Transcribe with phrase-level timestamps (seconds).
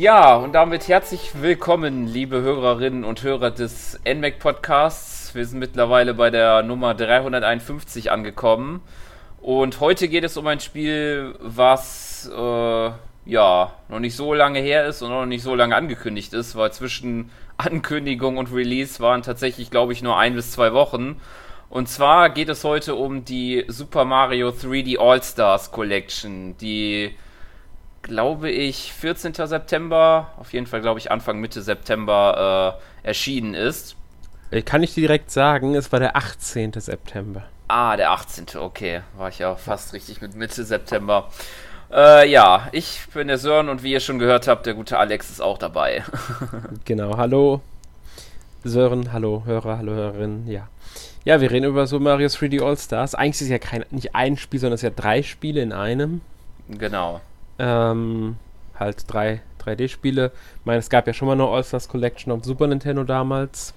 [0.00, 5.34] Ja, und damit herzlich willkommen, liebe Hörerinnen und Hörer des NMAC Podcasts.
[5.34, 8.80] Wir sind mittlerweile bei der Nummer 351 angekommen.
[9.42, 12.90] Und heute geht es um ein Spiel, was äh,
[13.26, 16.72] ja noch nicht so lange her ist und noch nicht so lange angekündigt ist, weil
[16.72, 21.20] zwischen Ankündigung und Release waren tatsächlich, glaube ich, nur ein bis zwei Wochen.
[21.68, 27.14] Und zwar geht es heute um die Super Mario 3D All-Stars Collection, die
[28.02, 29.34] glaube ich, 14.
[29.34, 33.96] September, auf jeden Fall, glaube ich, Anfang, Mitte September äh, erschienen ist.
[34.50, 36.72] Ich kann ich dir direkt sagen, es war der 18.
[36.72, 37.44] September.
[37.68, 38.58] Ah, der 18.
[38.58, 41.28] Okay, war ich ja fast richtig mit Mitte September.
[41.92, 45.30] Äh, ja, ich bin der Sören und wie ihr schon gehört habt, der gute Alex
[45.30, 46.04] ist auch dabei.
[46.84, 47.60] genau, hallo
[48.64, 50.68] Sören, hallo Hörer, hallo Hörerinnen, ja.
[51.24, 53.14] Ja, wir reden über so Mario 3D All-Stars.
[53.14, 55.72] Eigentlich ist es ja kein, nicht ein Spiel, sondern es sind ja drei Spiele in
[55.72, 56.22] einem.
[56.68, 57.20] Genau.
[57.60, 58.36] Ähm,
[58.74, 60.32] halt drei 3D-Spiele.
[60.60, 63.74] Ich meine, es gab ja schon mal eine All-Stars Collection auf Super Nintendo damals.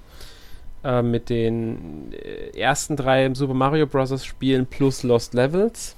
[0.84, 4.26] Äh, mit den äh, ersten drei Super Mario Bros.
[4.26, 5.96] Spielen plus Lost Levels.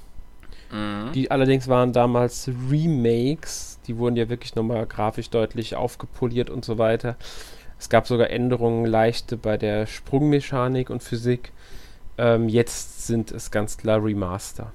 [0.71, 1.11] Mhm.
[1.13, 3.79] Die allerdings waren damals Remakes.
[3.87, 7.15] Die wurden ja wirklich nochmal grafisch deutlich aufgepoliert und so weiter.
[7.79, 11.51] Es gab sogar Änderungen leichte bei der Sprungmechanik und Physik.
[12.17, 14.71] Ähm, jetzt sind es ganz klar Remaster.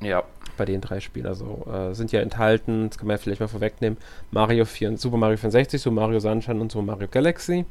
[0.00, 0.24] Ja,
[0.60, 1.26] bei den drei Spielen.
[1.26, 3.96] Also äh, sind ja enthalten, das kann man ja vielleicht mal vorwegnehmen,
[4.30, 7.64] Mario 4, Super Mario 64, Super Mario Sunshine und Super Mario Galaxy,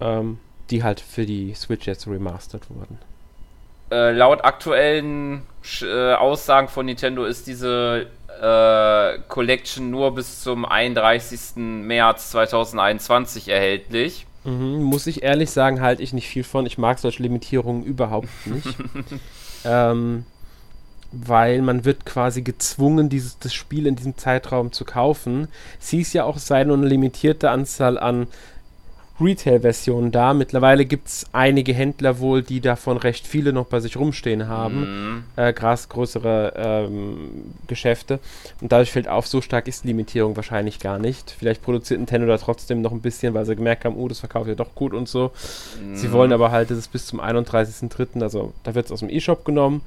[0.00, 0.38] ähm,
[0.70, 2.98] die halt für die Switch jetzt remastered wurden.
[3.90, 5.42] Äh, laut aktuellen
[5.82, 8.06] äh, Aussagen von Nintendo ist diese
[8.40, 11.56] äh, Collection nur bis zum 31.
[11.56, 14.26] März 2021 erhältlich.
[14.44, 16.64] Mhm, muss ich ehrlich sagen, halte ich nicht viel von.
[16.64, 18.74] Ich mag solche Limitierungen überhaupt nicht.
[19.66, 20.24] ähm,
[21.10, 25.48] weil man wird quasi gezwungen, dieses das Spiel in diesem Zeitraum zu kaufen.
[25.80, 28.26] Es hieß ja auch, es sei nur eine limitierte Anzahl an
[29.20, 30.32] Retail-Versionen da.
[30.32, 34.80] Mittlerweile gibt es einige Händler wohl, die davon recht viele noch bei sich rumstehen haben.
[34.80, 35.24] Mhm.
[35.36, 38.20] Äh, Gras größere ähm, Geschäfte.
[38.60, 41.34] Und dadurch fällt auf, so stark ist die Limitierung wahrscheinlich gar nicht.
[41.36, 44.48] Vielleicht produziert Nintendo da trotzdem noch ein bisschen, weil sie gemerkt haben, oh, das verkauft
[44.48, 45.32] ja doch gut und so.
[45.82, 45.96] Mhm.
[45.96, 49.10] Sie wollen aber halt, dass es bis zum 31.03., also da wird es aus dem
[49.10, 49.82] E-Shop genommen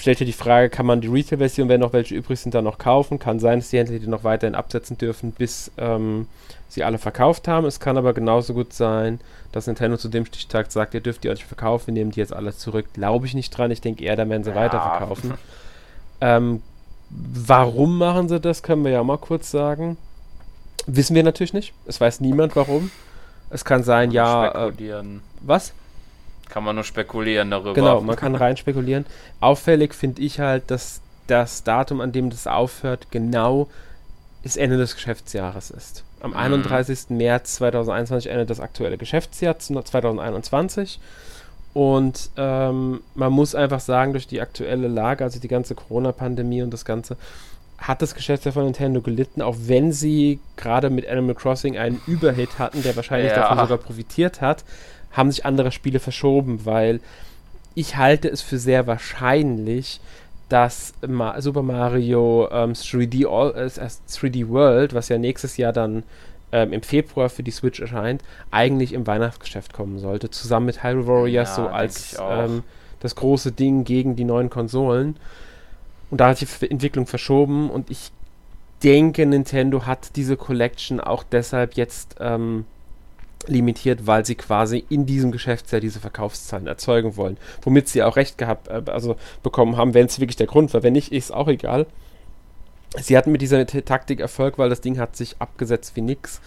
[0.00, 2.78] stellt sich die Frage, kann man die Retail-Version, wenn noch welche übrig sind, dann noch
[2.78, 3.18] kaufen?
[3.18, 6.26] Kann sein, dass die Händler die noch weiterhin absetzen dürfen, bis ähm,
[6.68, 7.66] sie alle verkauft haben.
[7.66, 9.20] Es kann aber genauso gut sein,
[9.52, 12.32] dass Nintendo zu dem Stichtag sagt, ihr dürft die euch verkaufen, wir nehmen die jetzt
[12.32, 12.86] alle zurück.
[12.94, 13.70] Glaube ich nicht dran.
[13.70, 14.56] Ich denke eher, dann werden sie ja.
[14.56, 15.34] weiterverkaufen.
[16.20, 16.62] ähm,
[17.10, 19.96] warum machen sie das, können wir ja mal kurz sagen.
[20.86, 21.74] Wissen wir natürlich nicht.
[21.86, 22.90] Es weiß niemand warum.
[23.50, 24.68] Es kann sein, ja.
[24.68, 25.02] Äh,
[25.40, 25.72] was?
[26.50, 27.74] Kann man nur spekulieren darüber.
[27.74, 29.06] Genau, man kann rein spekulieren.
[29.40, 33.68] Auffällig finde ich halt, dass das Datum, an dem das aufhört, genau
[34.42, 36.04] das Ende des Geschäftsjahres ist.
[36.20, 36.36] Am mhm.
[36.36, 37.10] 31.
[37.10, 40.98] März 2021 endet das aktuelle Geschäftsjahr 2021.
[41.72, 46.72] Und ähm, man muss einfach sagen, durch die aktuelle Lage, also die ganze Corona-Pandemie und
[46.72, 47.16] das Ganze,
[47.78, 52.58] hat das Geschäftsjahr von Nintendo gelitten, auch wenn sie gerade mit Animal Crossing einen Überhit
[52.58, 53.38] hatten, der wahrscheinlich ja.
[53.38, 54.64] davon sogar profitiert hat
[55.12, 57.00] haben sich andere Spiele verschoben, weil
[57.74, 60.00] ich halte es für sehr wahrscheinlich,
[60.48, 66.02] dass Ma Super Mario ähm, 3D, All, äh, 3D World, was ja nächstes Jahr dann
[66.52, 71.06] ähm, im Februar für die Switch erscheint, eigentlich im Weihnachtsgeschäft kommen sollte, zusammen mit Hyrule
[71.06, 72.64] Warriors ja, so als ähm,
[72.98, 75.16] das große Ding gegen die neuen Konsolen.
[76.10, 78.10] Und da hat die Entwicklung verschoben und ich
[78.82, 82.64] denke, Nintendo hat diese Collection auch deshalb jetzt ähm,
[83.46, 87.36] limitiert, weil sie quasi in diesem Geschäftsjahr diese Verkaufszahlen erzeugen wollen.
[87.62, 90.82] Womit sie auch recht gehabt, äh, also bekommen haben, wenn es wirklich der Grund war.
[90.82, 91.86] Wenn nicht, ist auch egal.
[92.98, 96.40] Sie hatten mit dieser Taktik Erfolg, weil das Ding hat sich abgesetzt wie nix.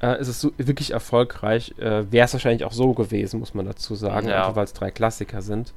[0.00, 1.74] Äh, es ist so, wirklich erfolgreich.
[1.78, 4.54] Äh, Wäre es wahrscheinlich auch so gewesen, muss man dazu sagen, ja.
[4.54, 5.72] weil es drei Klassiker sind.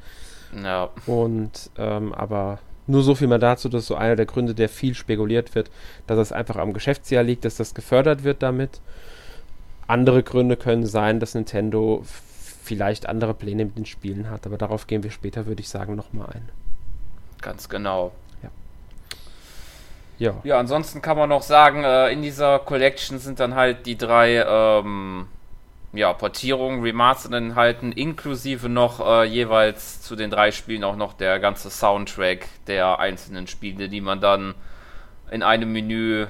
[0.64, 0.90] Ja.
[1.06, 4.94] Und, ähm, aber nur so viel mal dazu, dass so einer der Gründe, der viel
[4.94, 5.72] spekuliert wird,
[6.08, 8.82] dass es einfach am Geschäftsjahr liegt, dass das gefördert wird damit.
[9.92, 12.02] Andere Gründe können sein, dass Nintendo
[12.64, 15.96] vielleicht andere Pläne mit den Spielen hat, aber darauf gehen wir später, würde ich sagen,
[15.96, 16.50] nochmal ein.
[17.42, 18.14] Ganz genau.
[18.42, 18.50] Ja.
[20.18, 20.34] Ja.
[20.46, 24.46] Ja, ansonsten kann man noch sagen, äh, in dieser Collection sind dann halt die drei
[24.48, 25.28] ähm,
[25.92, 31.40] ja, Portierungen, Remastered enthalten, inklusive noch äh, jeweils zu den drei Spielen auch noch der
[31.40, 34.56] ganze Soundtrack der einzelnen Spiele, die man dann
[35.32, 36.28] in einem Menü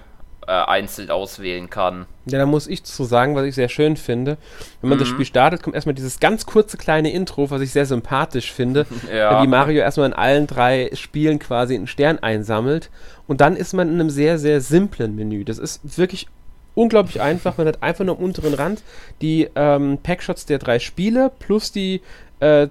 [0.48, 2.06] äh, einzeln auswählen kann.
[2.26, 4.38] Ja, da muss ich zu sagen, was ich sehr schön finde.
[4.82, 5.02] Wenn man mhm.
[5.02, 8.86] das Spiel startet, kommt erstmal dieses ganz kurze kleine Intro, was ich sehr sympathisch finde,
[9.14, 9.42] ja.
[9.42, 12.90] wie Mario erstmal in allen drei Spielen quasi einen Stern einsammelt.
[13.28, 15.46] Und dann ist man in einem sehr, sehr simplen Menü.
[15.46, 16.28] Das ist wirklich
[16.76, 17.58] unglaublich einfach.
[17.58, 18.84] Man hat einfach nur am unteren Rand
[19.22, 22.02] die ähm, Packshots der drei Spiele plus die
[22.40, 22.68] äh,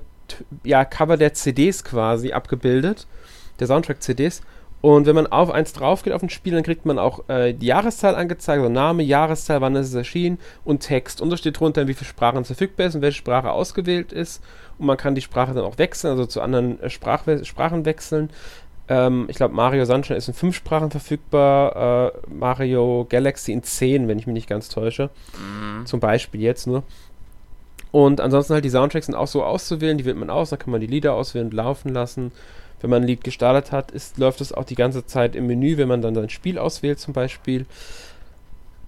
[0.64, 3.06] ja, Cover der CDs quasi abgebildet,
[3.58, 4.42] der Soundtrack-CDs.
[4.82, 7.52] Und wenn man auf eins drauf geht auf ein Spiel, dann kriegt man auch äh,
[7.52, 11.20] die Jahreszahl angezeigt, also Name, Jahreszahl, wann ist es erschienen und Text.
[11.20, 14.42] Und da steht drunter, wie viele Sprachen verfügbar ist und welche Sprache ausgewählt ist.
[14.78, 18.30] Und man kann die Sprache dann auch wechseln, also zu anderen äh, Sprach Sprachen wechseln.
[18.88, 24.08] Ähm, ich glaube, Mario Sunshine ist in fünf Sprachen verfügbar, äh, Mario Galaxy in zehn,
[24.08, 25.10] wenn ich mich nicht ganz täusche.
[25.34, 25.84] Mhm.
[25.84, 26.84] Zum Beispiel jetzt nur.
[27.92, 30.70] Und ansonsten halt die Soundtracks sind auch so auszuwählen, die wählt man aus, da kann
[30.70, 32.32] man die Lieder auswählen und laufen lassen
[32.80, 35.76] wenn man ein Lied gestartet hat, ist, läuft es auch die ganze Zeit im Menü,
[35.76, 37.66] wenn man dann sein Spiel auswählt zum Beispiel.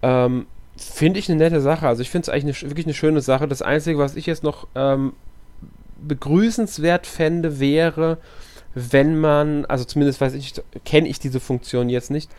[0.03, 0.47] Ähm,
[0.77, 1.87] finde ich eine nette Sache.
[1.87, 3.49] Also ich finde es eigentlich eine, wirklich eine schöne Sache.
[3.49, 5.13] Das Einzige, was ich jetzt noch ähm,
[6.01, 8.19] begrüßenswert fände, wäre,
[8.75, 10.55] wenn man, also zumindest weiß ich,
[10.85, 12.31] kenne ich diese Funktion jetzt nicht,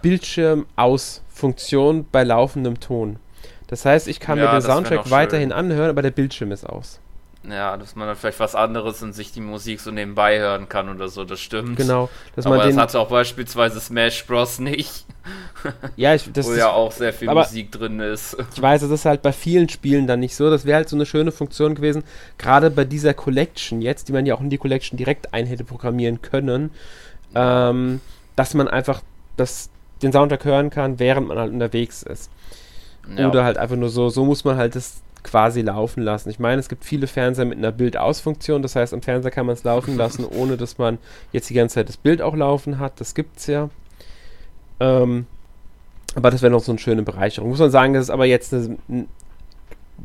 [0.00, 3.16] Bildschirm-Aus-Funktion bei laufendem Ton.
[3.68, 6.98] Das heißt, ich kann ja, mir den Soundtrack weiterhin anhören, aber der Bildschirm ist aus.
[7.48, 10.88] Ja, dass man dann vielleicht was anderes und sich die Musik so nebenbei hören kann
[10.88, 11.76] oder so, das stimmt.
[11.76, 12.08] Genau.
[12.36, 14.60] Dass aber das hatte auch beispielsweise Smash Bros.
[14.60, 15.04] nicht.
[15.96, 18.36] Ja, ich, das Wo ja auch sehr viel Musik drin ist.
[18.54, 20.50] Ich weiß, das ist halt bei vielen Spielen dann nicht so.
[20.50, 22.04] Das wäre halt so eine schöne Funktion gewesen,
[22.38, 25.64] gerade bei dieser Collection jetzt, die man ja auch in die Collection direkt ein hätte
[25.64, 26.70] programmieren können,
[27.34, 28.00] ähm,
[28.36, 29.02] dass man einfach
[29.36, 29.68] das,
[30.02, 32.30] den Soundtrack hören kann, während man halt unterwegs ist.
[33.16, 33.28] Ja.
[33.28, 36.30] Oder halt einfach nur so, so muss man halt das quasi laufen lassen.
[36.30, 39.54] Ich meine, es gibt viele Fernseher mit einer Bild-Aus-Funktion, das heißt, am Fernseher kann man
[39.54, 40.98] es laufen lassen, ohne dass man
[41.32, 43.00] jetzt die ganze Zeit das Bild auch laufen hat.
[43.00, 43.70] Das gibt es ja.
[44.80, 45.26] Ähm,
[46.14, 47.50] aber das wäre noch so eine schöne Bereicherung.
[47.50, 48.78] Muss man sagen, das ist aber jetzt eine,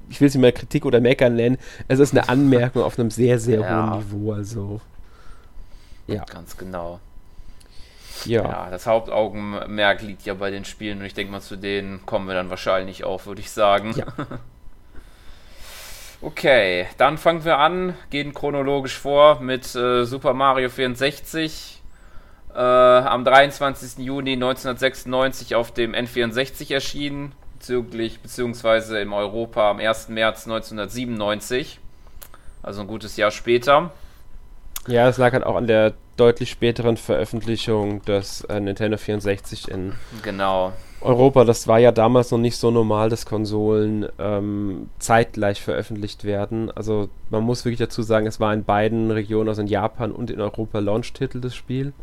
[0.10, 3.12] ich will es nicht mehr Kritik oder Meckern nennen, es ist eine Anmerkung auf einem
[3.12, 3.92] sehr, sehr ja.
[3.92, 4.34] hohen Niveau.
[4.34, 4.82] Also,
[6.08, 6.24] ja.
[6.26, 7.00] Ganz genau.
[8.26, 8.44] Ja.
[8.44, 12.28] ja, das Hauptaugenmerk liegt ja bei den Spielen und ich denke mal, zu denen kommen
[12.28, 13.94] wir dann wahrscheinlich auch, würde ich sagen.
[13.96, 14.06] Ja.
[16.20, 21.84] Okay, dann fangen wir an, gehen chronologisch vor mit äh, Super Mario 64.
[22.56, 24.04] Äh, am 23.
[24.04, 30.10] Juni 1996 auf dem N64 erschienen, bezüglich, beziehungsweise im Europa am 1.
[30.10, 31.80] März 1997.
[32.64, 33.92] Also ein gutes Jahr später.
[34.88, 39.94] Ja, es lag halt auch an der deutlich späteren Veröffentlichung des äh, Nintendo 64 in
[40.24, 40.74] genau.
[41.02, 41.44] Europa.
[41.46, 46.72] Das war ja damals noch nicht so normal, dass Konsolen ähm, zeitgleich veröffentlicht werden.
[46.72, 50.32] Also man muss wirklich dazu sagen, es war in beiden Regionen, also in Japan und
[50.32, 51.94] in Europa, Launch-Titel des Spiels.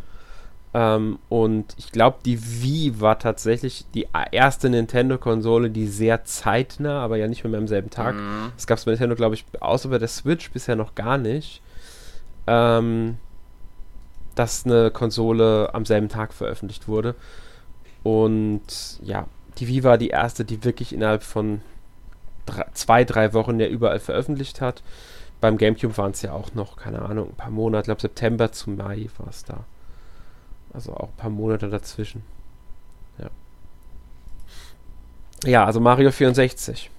[0.75, 7.17] Ähm, und ich glaube, die Wii war tatsächlich die erste Nintendo-Konsole, die sehr zeitnah, aber
[7.17, 8.17] ja nicht mehr am selben Tag.
[8.17, 8.53] Mhm.
[8.57, 11.63] Das gab es bei Nintendo, glaube ich, außer bei der Switch bisher noch gar nicht.
[12.47, 13.19] Ähm,
[14.35, 17.15] dass eine Konsole am selben Tag veröffentlicht wurde.
[18.05, 19.27] Und ja,
[19.59, 21.63] die Wii war die erste, die wirklich innerhalb von
[22.47, 24.83] drei, zwei, drei Wochen ja überall veröffentlicht hat.
[25.41, 28.53] Beim GameCube waren es ja auch noch, keine Ahnung, ein paar Monate, ich glaube September
[28.53, 29.65] zu Mai war es da.
[30.73, 32.23] Also auch ein paar Monate dazwischen.
[33.19, 33.31] Ja.
[35.45, 36.91] Ja, also Mario 64.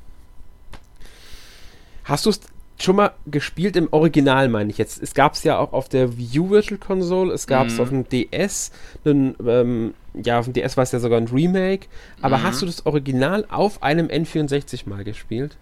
[2.06, 2.40] Hast du es
[2.80, 5.02] schon mal gespielt im Original, meine ich jetzt.
[5.02, 7.81] Es gab es ja auch auf der Wii U Virtual Console, es gab es mhm.
[7.81, 8.71] auf dem DS,
[9.04, 9.94] einen, ähm,
[10.24, 11.88] ja, auf dem DS war es ja sogar ein Remake.
[12.22, 12.44] Aber mhm.
[12.44, 15.57] hast du das Original auf einem N64 mal gespielt?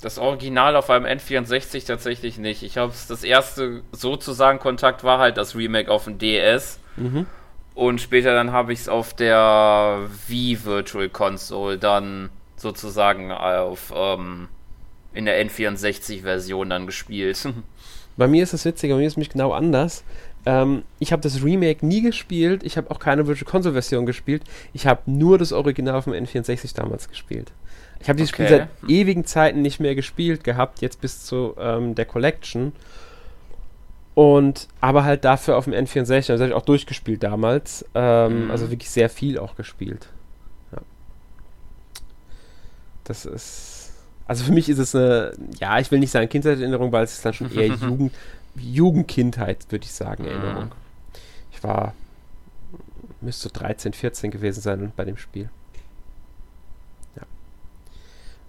[0.00, 2.62] Das Original auf einem N64 tatsächlich nicht.
[2.62, 6.78] Ich habe das erste sozusagen Kontakt war halt das Remake auf dem DS.
[6.96, 7.26] Mhm.
[7.74, 14.48] Und später dann habe ich es auf der Wii Virtual Console dann sozusagen auf ähm,
[15.12, 17.48] in der N64-Version dann gespielt.
[18.16, 20.04] Bei mir ist das witzig, bei mir ist es mich genau anders.
[20.46, 24.42] Ähm, ich habe das Remake nie gespielt, ich habe auch keine Virtual Console-Version gespielt,
[24.72, 27.52] ich habe nur das Original vom N64 damals gespielt.
[28.00, 28.46] Ich habe dieses okay.
[28.46, 32.72] Spiel seit ewigen Zeiten nicht mehr gespielt gehabt, jetzt bis zu ähm, der Collection.
[34.14, 37.84] Und aber halt dafür auf dem N64, das habe ich auch durchgespielt damals.
[37.94, 38.50] Ähm, mhm.
[38.50, 40.08] Also wirklich sehr viel auch gespielt.
[40.72, 40.78] Ja.
[43.04, 43.80] Das ist
[44.30, 47.26] also für mich ist es eine, ja, ich will nicht sagen Kindheitserinnerung, weil es ist
[47.26, 48.12] dann schon eher Jugend,
[48.56, 50.72] Jugendkindheit, würde ich sagen, Erinnerung.
[51.52, 51.94] Ich war,
[53.20, 55.48] müsste 13, 14 gewesen sein bei dem Spiel.
[57.16, 57.22] Ja.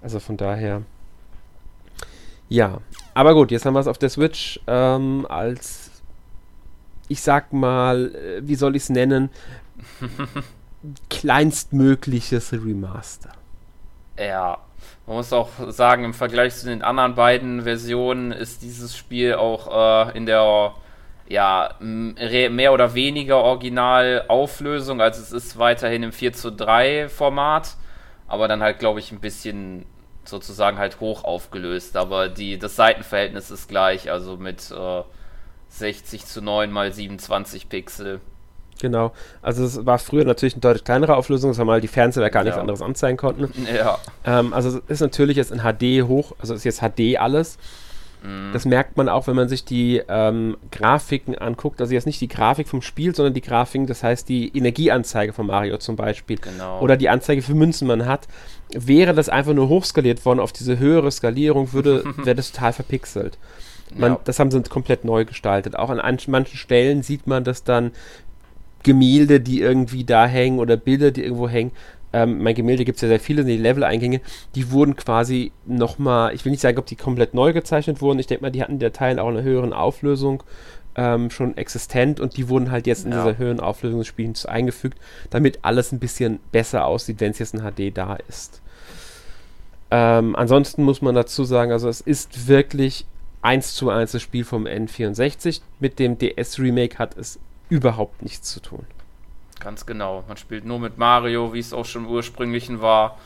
[0.02, 0.84] Also von daher.
[2.50, 2.82] Ja,
[3.14, 5.90] aber gut, jetzt haben wir es auf der Switch ähm, als,
[7.08, 9.30] ich sag mal, äh, wie soll ich es nennen?
[11.10, 13.32] kleinstmögliches Remaster.
[14.18, 14.58] Ja,
[15.12, 20.08] man muss auch sagen, im Vergleich zu den anderen beiden Versionen ist dieses Spiel auch
[20.08, 20.74] äh, in der
[21.28, 25.02] ja, mehr oder weniger Originalauflösung.
[25.02, 27.76] Also es ist weiterhin im 4 zu 3 Format,
[28.26, 29.86] aber dann halt, glaube ich, ein bisschen
[30.24, 31.98] sozusagen halt hoch aufgelöst.
[31.98, 35.04] Aber die, das Seitenverhältnis ist gleich, also mit äh,
[35.68, 38.22] 60 zu 9 mal 27 Pixel.
[38.82, 39.12] Genau.
[39.42, 42.58] Also es war früher natürlich eine deutlich kleinere Auflösung, weil mal die Fernseher gar nichts
[42.58, 42.62] ja.
[42.62, 43.50] anderes anzeigen konnten.
[43.74, 44.00] Ja.
[44.26, 47.58] Ähm, also es ist natürlich jetzt in HD hoch, also ist jetzt HD alles.
[48.24, 48.54] Mhm.
[48.54, 51.82] Das merkt man auch, wenn man sich die ähm, Grafiken anguckt.
[51.82, 55.48] Also jetzt nicht die Grafik vom Spiel, sondern die Grafiken, das heißt die Energieanzeige von
[55.48, 56.38] Mario zum Beispiel.
[56.38, 56.82] Genau.
[56.82, 58.28] Oder die Anzeige für Münzen man hat.
[58.74, 63.38] Wäre das einfach nur hochskaliert worden auf diese höhere Skalierung, würde, wäre das total verpixelt.
[63.94, 64.20] Man, ja.
[64.24, 65.76] Das haben sie komplett neu gestaltet.
[65.76, 67.92] Auch an manchen Stellen sieht man das dann
[68.84, 71.72] Gemälde, die irgendwie da hängen oder Bilder, die irgendwo hängen.
[72.14, 74.20] Ähm, mein Gemälde gibt es ja sehr viele, die Level-Eingänge,
[74.56, 78.20] die wurden quasi nochmal, ich will nicht sagen, ob die komplett neu gezeichnet wurden.
[78.20, 80.44] Ich denke mal, die hatten der Teil auch eine höheren Auflösung
[80.96, 83.24] ähm, schon existent und die wurden halt jetzt in ja.
[83.24, 84.98] dieser höheren Auflösung des Spiels eingefügt,
[85.30, 88.62] damit alles ein bisschen besser aussieht, wenn es jetzt in HD da ist.
[89.90, 93.06] Ähm, ansonsten muss man dazu sagen, also es ist wirklich
[93.42, 95.62] eins zu eins das Spiel vom N64.
[95.80, 97.40] Mit dem DS-Remake hat es
[97.72, 98.86] überhaupt nichts zu tun.
[99.62, 100.26] Ganz genau.
[100.28, 103.18] Man spielt nur mit Mario, wie es auch schon ursprünglichen war,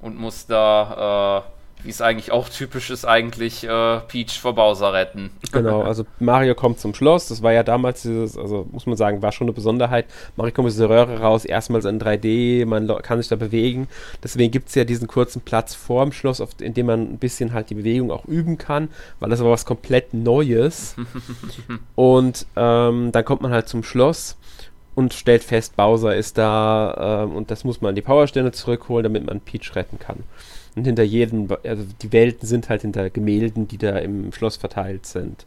[0.00, 4.92] und muss da, äh, wie es eigentlich auch typisch ist, eigentlich äh, Peach vor Bowser
[4.92, 5.30] retten.
[5.52, 7.28] Genau, also Mario kommt zum Schloss.
[7.28, 10.06] Das war ja damals dieses, also muss man sagen, war schon eine Besonderheit.
[10.36, 13.88] Mario kommt aus der Röhre raus, erstmals in 3D, man kann sich da bewegen.
[14.22, 17.52] Deswegen gibt es ja diesen kurzen Platz vorm Schloss, auf, in dem man ein bisschen
[17.52, 18.88] halt die Bewegung auch üben kann,
[19.20, 20.96] weil das war was komplett Neues.
[21.94, 24.36] und ähm, dann kommt man halt zum Schloss
[24.98, 29.04] und stellt fest, Bowser ist da äh, und das muss man an die Powerstände zurückholen,
[29.04, 30.24] damit man Peach retten kann.
[30.78, 35.06] Und hinter jedem, also die Welten sind halt hinter Gemälden, die da im Schloss verteilt
[35.06, 35.44] sind.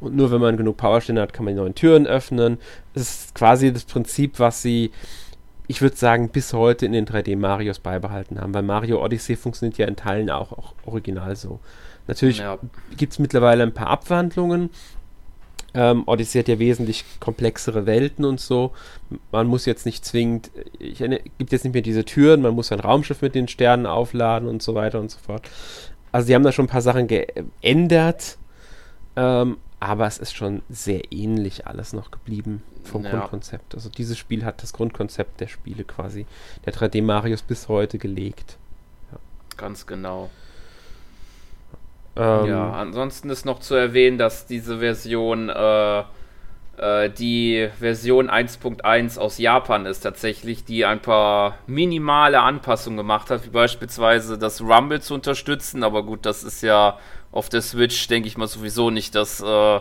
[0.00, 2.58] Und nur wenn man genug Powerstände hat, kann man die neuen Türen öffnen.
[2.94, 4.90] Es ist quasi das Prinzip, was sie,
[5.68, 9.86] ich würde sagen, bis heute in den 3D-Marios beibehalten haben, weil Mario Odyssey funktioniert ja
[9.86, 11.60] in Teilen auch, auch original so.
[12.08, 12.58] Natürlich ja.
[12.96, 14.70] gibt es mittlerweile ein paar Abwandlungen,
[15.74, 18.72] ähm, Odyssey hat ja wesentlich komplexere Welten und so.
[19.30, 22.80] Man muss jetzt nicht zwingend, ich gibt jetzt nicht mehr diese Türen, man muss ein
[22.80, 25.48] Raumschiff mit den Sternen aufladen und so weiter und so fort.
[26.10, 28.36] Also sie haben da schon ein paar Sachen geändert,
[29.16, 33.10] ähm, aber es ist schon sehr ähnlich alles noch geblieben vom ja.
[33.10, 33.74] Grundkonzept.
[33.74, 36.26] Also dieses Spiel hat das Grundkonzept der Spiele quasi,
[36.66, 38.58] der 3D Marios bis heute gelegt.
[39.10, 39.18] Ja.
[39.56, 40.30] Ganz genau.
[42.16, 46.02] Ähm, ja, ansonsten ist noch zu erwähnen, dass diese Version äh,
[46.76, 53.44] äh, die Version 1.1 aus Japan ist tatsächlich, die ein paar minimale Anpassungen gemacht hat,
[53.44, 56.98] wie beispielsweise das Rumble zu unterstützen, aber gut, das ist ja
[57.30, 59.80] auf der Switch, denke ich mal, sowieso nicht das, äh,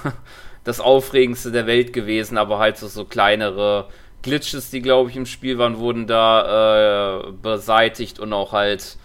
[0.64, 3.88] das Aufregendste der Welt gewesen, aber halt so, so kleinere
[4.22, 8.96] Glitches, die glaube ich im Spiel waren, wurden da äh, beseitigt und auch halt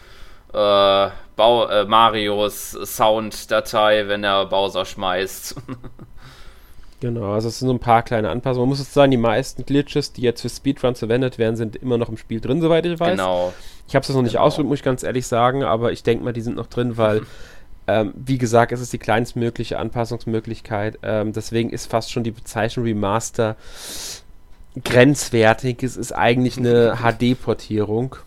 [0.53, 5.55] äh, Bau, äh, Marios Sound-Datei, wenn er Bowser schmeißt.
[7.00, 8.63] genau, also es sind so ein paar kleine Anpassungen.
[8.63, 11.98] Man muss jetzt sagen, die meisten Glitches, die jetzt für Speedruns verwendet werden, sind immer
[11.98, 13.12] noch im Spiel drin, soweit ich weiß.
[13.12, 13.53] Genau.
[13.88, 14.45] Ich habe es noch nicht genau.
[14.45, 17.24] ausprobiert, muss ich ganz ehrlich sagen, aber ich denke mal, die sind noch drin, weil,
[17.88, 21.00] ähm, wie gesagt, es ist die kleinstmögliche Anpassungsmöglichkeit.
[21.01, 23.55] Ähm, deswegen ist fast schon die Bezeichnung Remaster
[24.83, 25.81] grenzwertig.
[25.81, 28.17] Es ist eigentlich eine HD-Portierung.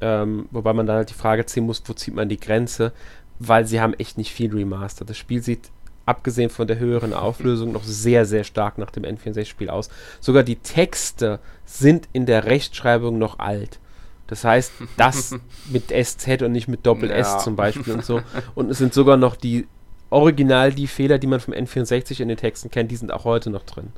[0.00, 2.92] Ähm, wobei man dann halt die Frage ziehen muss, wo zieht man die Grenze,
[3.38, 5.04] weil sie haben echt nicht viel Remaster.
[5.04, 5.70] Das Spiel sieht
[6.06, 9.90] abgesehen von der höheren Auflösung noch sehr, sehr stark nach dem N64-Spiel aus.
[10.20, 13.78] Sogar die Texte sind in der Rechtschreibung noch alt.
[14.26, 15.36] Das heißt, das
[15.70, 17.38] mit SZ und nicht mit Doppel-S ja.
[17.38, 18.22] zum Beispiel und so.
[18.54, 19.66] Und es sind sogar noch die
[20.10, 23.50] original die Fehler, die man vom N64 in den Texten kennt, die sind auch heute
[23.50, 23.92] noch drin.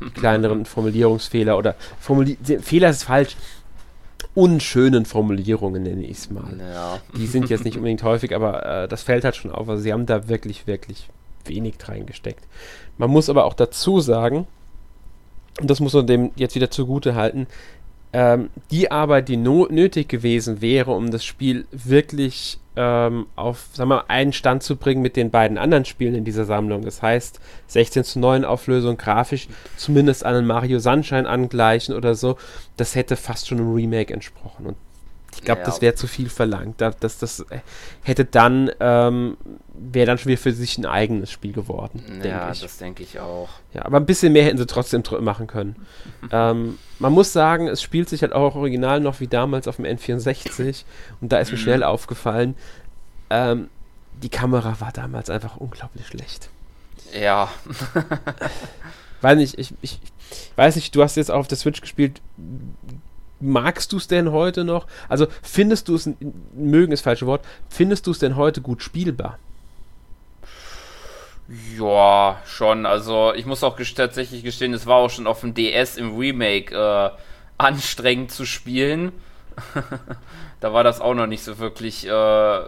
[0.00, 3.36] Die kleineren Formulierungsfehler oder Formuli Fehler ist falsch
[4.34, 6.58] unschönen Formulierungen, nenne ich es mal.
[6.58, 6.98] Ja.
[7.16, 9.68] Die sind jetzt nicht unbedingt häufig, aber äh, das fällt halt schon auf.
[9.68, 11.08] Also sie haben da wirklich, wirklich
[11.44, 12.44] wenig reingesteckt.
[12.98, 14.46] Man muss aber auch dazu sagen,
[15.60, 17.46] und das muss man dem jetzt wieder zugute halten,
[18.12, 23.90] ähm, die Arbeit, die no nötig gewesen wäre, um das Spiel wirklich ähm, auf sagen
[23.90, 26.84] wir, einen Stand zu bringen mit den beiden anderen Spielen in dieser Sammlung.
[26.84, 32.36] Das heißt, 16 zu 9 Auflösung, grafisch zumindest an einen Mario Sunshine angleichen oder so,
[32.76, 34.66] das hätte fast schon einem Remake entsprochen.
[34.66, 34.76] Und
[35.36, 35.66] Ich glaube, ja.
[35.66, 36.80] das wäre zu viel verlangt.
[36.80, 37.44] Das, das, das
[38.02, 39.36] hätte dann, ähm,
[39.74, 42.02] wäre dann schon wieder für sich ein eigenes Spiel geworden.
[42.24, 42.60] Ja, ich.
[42.60, 43.50] das denke ich auch.
[43.74, 45.76] Ja, aber ein bisschen mehr hätten sie trotzdem machen können.
[46.32, 49.84] ähm, man muss sagen, es spielt sich halt auch original noch wie damals auf dem
[49.84, 50.84] N64
[51.20, 51.62] und da ist mir mhm.
[51.62, 52.56] schnell aufgefallen,
[53.30, 53.68] ähm,
[54.22, 56.48] die Kamera war damals einfach unglaublich schlecht.
[57.12, 57.50] Ja.
[59.20, 60.00] weiß nicht, ich, ich,
[60.56, 62.20] weiß nicht, du hast jetzt auch auf der Switch gespielt.
[63.40, 64.86] Magst du es denn heute noch?
[65.08, 66.08] Also findest du es,
[66.54, 69.38] mögen ist falsche Wort, findest du es denn heute gut spielbar?
[71.78, 72.86] Ja, schon.
[72.86, 76.74] Also ich muss auch tatsächlich gestehen, es war auch schon auf dem DS im Remake
[76.74, 77.10] äh,
[77.58, 79.12] anstrengend zu spielen.
[80.60, 82.60] da war das auch noch nicht so wirklich äh,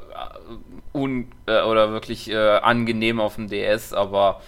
[0.95, 4.41] un äh, oder wirklich äh, angenehm auf dem DS, aber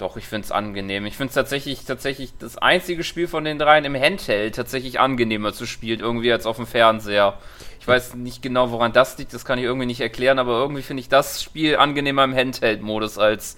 [0.00, 1.04] doch, ich finde es angenehm.
[1.04, 5.52] Ich finde es tatsächlich, tatsächlich das einzige Spiel von den dreien im Handheld tatsächlich angenehmer
[5.52, 7.34] zu spielen, irgendwie als auf dem Fernseher.
[7.80, 10.82] Ich weiß nicht genau, woran das liegt, das kann ich irgendwie nicht erklären, aber irgendwie
[10.82, 13.56] finde ich das Spiel angenehmer im Handheld-Modus als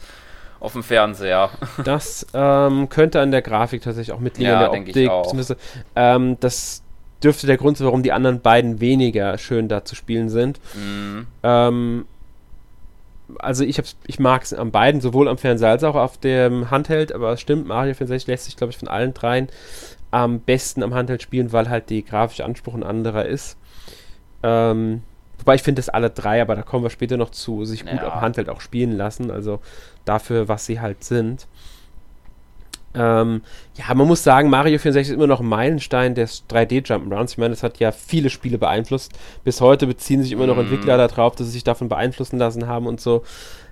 [0.59, 1.51] auf dem Fernseher.
[1.85, 5.57] Das ähm, könnte an der Grafik tatsächlich auch mitliegen, ja, an der Optik.
[5.95, 6.83] Ähm, das
[7.23, 10.61] dürfte der Grund sein, warum die anderen beiden weniger schön da zu spielen sind.
[10.75, 11.27] Mhm.
[11.43, 12.07] Ähm,
[13.39, 17.13] also ich, ich mag es an beiden, sowohl am Fernseher als auch auf dem Handheld,
[17.13, 19.49] aber es stimmt, Mario 64 lässt sich, glaube ich, von allen dreien
[20.11, 23.57] am besten am Handheld spielen, weil halt die grafische Anspruch ein anderer ist.
[24.43, 25.03] Ähm,
[25.39, 28.01] wobei ich finde, dass alle drei, aber da kommen wir später noch zu, sich gut
[28.01, 28.13] ja.
[28.13, 29.61] am Handheld auch spielen lassen, also
[30.05, 31.47] dafür, was sie halt sind.
[32.95, 33.43] Ähm,
[33.75, 37.33] ja, man muss sagen, Mario 64 ist immer noch ein Meilenstein des 3D-Jump'n'Runs.
[37.33, 39.13] Ich meine, das hat ja viele Spiele beeinflusst.
[39.45, 40.61] Bis heute beziehen sich immer noch mm.
[40.61, 43.25] Entwickler darauf, dass sie sich davon beeinflussen lassen haben und so.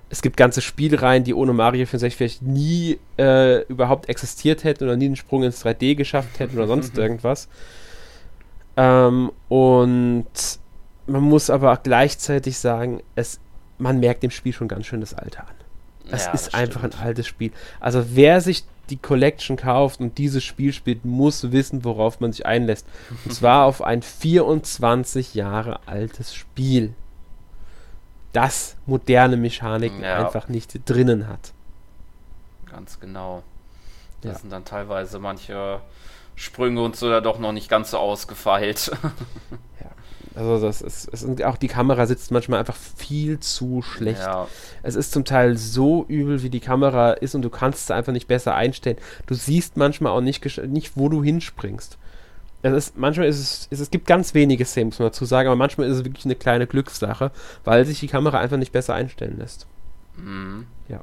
[0.09, 4.97] Es gibt ganze Spielreihen, die ohne Mario 64 vielleicht nie äh, überhaupt existiert hätten oder
[4.97, 7.49] nie einen Sprung ins 3D geschafft hätten oder sonst irgendwas.
[8.77, 10.27] Ähm, und
[11.07, 13.39] man muss aber auch gleichzeitig sagen, es,
[13.79, 15.55] man merkt dem Spiel schon ganz schön das Alter an.
[16.11, 17.53] Das ja, ist das einfach ein altes Spiel.
[17.79, 22.47] Also wer sich die Collection kauft und dieses Spiel spielt, muss wissen, worauf man sich
[22.47, 22.87] einlässt.
[23.25, 26.95] Und zwar auf ein 24 Jahre altes Spiel,
[28.33, 30.25] das moderne Mechaniken ja.
[30.25, 31.53] einfach nicht drinnen hat.
[32.67, 33.43] Ganz genau.
[34.21, 34.39] Das ja.
[34.41, 35.81] sind dann teilweise manche
[36.37, 38.91] Sprünge und so ja doch noch nicht ganz so ausgefeilt.
[39.81, 39.91] ja.
[40.35, 44.21] Also das ist, ist, auch die Kamera sitzt manchmal einfach viel zu schlecht.
[44.21, 44.47] Ja.
[44.83, 48.13] Es ist zum Teil so übel, wie die Kamera ist und du kannst es einfach
[48.13, 48.97] nicht besser einstellen.
[49.27, 51.99] Du siehst manchmal auch nicht, nicht wo du hinspringst.
[52.63, 55.49] Es ist, manchmal ist es, es, es gibt ganz wenige Szenen, muss man dazu sagen,
[55.49, 57.33] aber manchmal ist es wirklich eine kleine Glückssache,
[57.65, 59.67] weil sich die Kamera einfach nicht besser einstellen lässt.
[60.17, 60.67] Mhm.
[60.89, 61.01] Ja.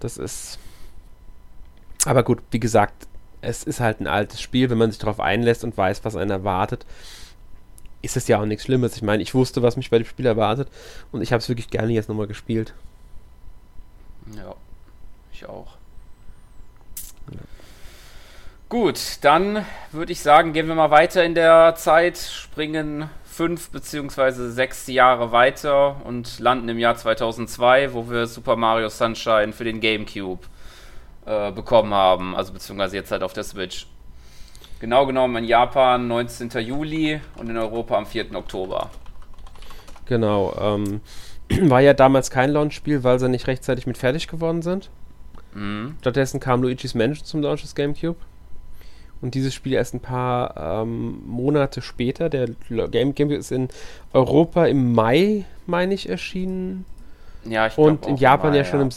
[0.00, 0.58] Das ist.
[2.04, 3.06] Aber gut, wie gesagt,
[3.40, 6.30] es ist halt ein altes Spiel, wenn man sich darauf einlässt und weiß, was einen
[6.30, 6.84] erwartet
[8.06, 8.96] ist es ja auch nichts Schlimmes.
[8.96, 10.68] Ich meine, ich wusste, was mich bei dem Spiel erwartet
[11.12, 12.72] und ich habe es wirklich gerne jetzt nochmal gespielt.
[14.34, 14.54] Ja,
[15.32, 15.76] ich auch.
[17.30, 17.40] Ja.
[18.68, 24.50] Gut, dann würde ich sagen, gehen wir mal weiter in der Zeit, springen fünf beziehungsweise
[24.50, 29.80] sechs Jahre weiter und landen im Jahr 2002, wo wir Super Mario Sunshine für den
[29.80, 30.46] GameCube
[31.26, 33.86] äh, bekommen haben, also beziehungsweise jetzt halt auf der Switch.
[34.78, 36.50] Genau genommen in Japan 19.
[36.60, 38.34] Juli und in Europa am 4.
[38.34, 38.90] Oktober.
[40.06, 40.54] Genau.
[40.60, 41.00] Ähm,
[41.70, 44.90] war ja damals kein Launch-Spiel, weil sie nicht rechtzeitig mit fertig geworden sind.
[45.54, 45.96] Mhm.
[46.00, 48.18] Stattdessen kam Luigi's Mansion zum Launch des GameCube.
[49.22, 52.28] Und dieses Spiel erst ein paar ähm, Monate später.
[52.28, 53.68] Der Game GameCube ist in
[54.12, 56.84] Europa im Mai, meine ich, erschienen.
[57.44, 58.90] Ja, ich Und in Japan Mai, ja schon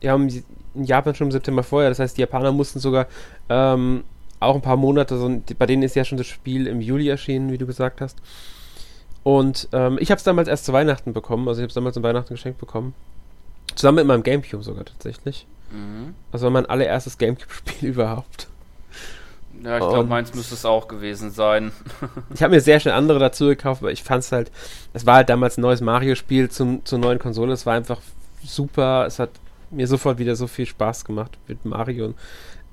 [0.00, 0.14] ja.
[0.14, 0.42] im ja,
[0.74, 1.88] in Japan schon im September vorher.
[1.88, 3.06] Das heißt, die Japaner mussten sogar
[3.48, 4.04] ähm,
[4.44, 7.52] auch ein paar Monate, so, bei denen ist ja schon das Spiel im Juli erschienen,
[7.52, 8.18] wie du gesagt hast.
[9.22, 11.94] Und ähm, ich habe es damals erst zu Weihnachten bekommen, also ich habe es damals
[11.94, 12.94] zum Weihnachten geschenkt bekommen.
[13.74, 15.46] Zusammen mit meinem Gamecube sogar tatsächlich.
[15.70, 16.14] Mhm.
[16.30, 18.48] Das war mein allererstes Gamecube-Spiel überhaupt.
[19.62, 21.72] Ja, ich glaube, meins müsste es auch gewesen sein.
[22.34, 24.50] ich habe mir sehr schnell andere dazu gekauft, aber ich fand es halt,
[24.92, 27.52] es war halt damals ein neues Mario-Spiel zum, zur neuen Konsole.
[27.52, 28.00] Es war einfach
[28.44, 29.06] super.
[29.06, 29.30] Es hat
[29.70, 32.14] mir sofort wieder so viel Spaß gemacht, mit Mario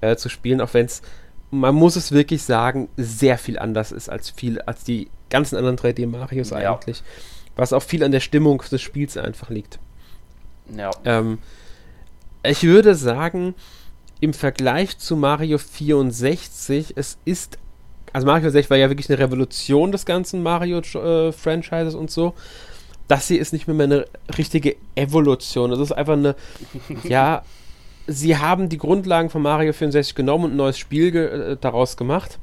[0.01, 1.01] äh, zu spielen, auch wenn es
[1.51, 5.77] man muss es wirklich sagen, sehr viel anders ist als viel, als die ganzen anderen
[5.77, 6.57] 3D-Marios ja.
[6.57, 7.03] eigentlich.
[7.55, 9.77] Was auch viel an der Stimmung des Spiels einfach liegt.
[10.75, 10.91] Ja.
[11.03, 11.39] Ähm,
[12.43, 13.53] ich würde sagen,
[14.21, 17.57] im Vergleich zu Mario 64, es ist.
[18.13, 22.33] Also Mario 64 war ja wirklich eine Revolution des ganzen Mario-Franchises äh, und so.
[23.07, 24.05] Das hier ist nicht mehr, mehr eine
[24.37, 25.71] richtige Evolution.
[25.71, 26.35] Das ist einfach eine,
[27.03, 27.43] ja,
[28.11, 31.97] sie haben die Grundlagen von Mario 64 genommen und ein neues Spiel ge äh, daraus
[31.97, 32.39] gemacht.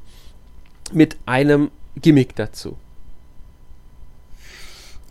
[0.93, 2.77] Mit einem Gimmick dazu.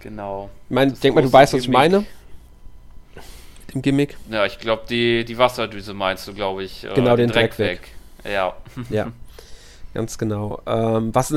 [0.01, 0.49] Genau.
[0.69, 2.05] Ich meine, denk mal, du weißt, was ich meine.
[3.73, 4.17] Dem Gimmick.
[4.29, 6.83] Ja, ich glaube, die, die Wasserdüse meinst du, glaube ich.
[6.83, 7.91] Äh, genau, den, den Dreck, Dreck, weg.
[8.23, 8.31] weg.
[8.31, 8.55] Ja.
[8.89, 9.11] Ja,
[9.93, 10.61] ganz genau.
[10.65, 11.33] Ähm, was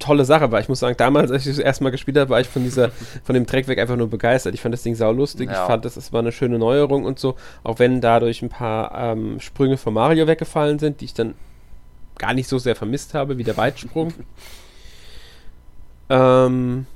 [0.00, 0.58] tolle Sache war.
[0.58, 2.90] Ich muss sagen, damals, als ich das erste Mal gespielt habe, war ich von dieser,
[3.24, 4.54] von dem Dreck weg einfach nur begeistert.
[4.54, 5.48] Ich fand das Ding sau lustig.
[5.48, 5.62] Ja.
[5.62, 7.36] Ich fand, das, das war eine schöne Neuerung und so.
[7.62, 11.34] Auch wenn dadurch ein paar ähm, Sprünge von Mario weggefallen sind, die ich dann
[12.18, 14.12] gar nicht so sehr vermisst habe, wie der Weitsprung.
[16.10, 16.86] ähm,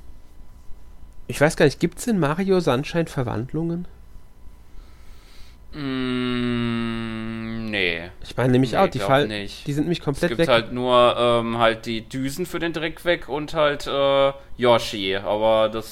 [1.27, 3.87] ich weiß gar nicht, gibt es in Mario Sunshine Verwandlungen?
[5.75, 8.09] Mm, nee.
[8.23, 10.31] Ich meine nämlich nee, auch, die fallen, die sind nämlich komplett weg.
[10.31, 10.53] Es gibt weg.
[10.53, 15.67] halt nur ähm, halt die Düsen für den Dreck weg und halt äh, Yoshi, aber
[15.69, 15.85] das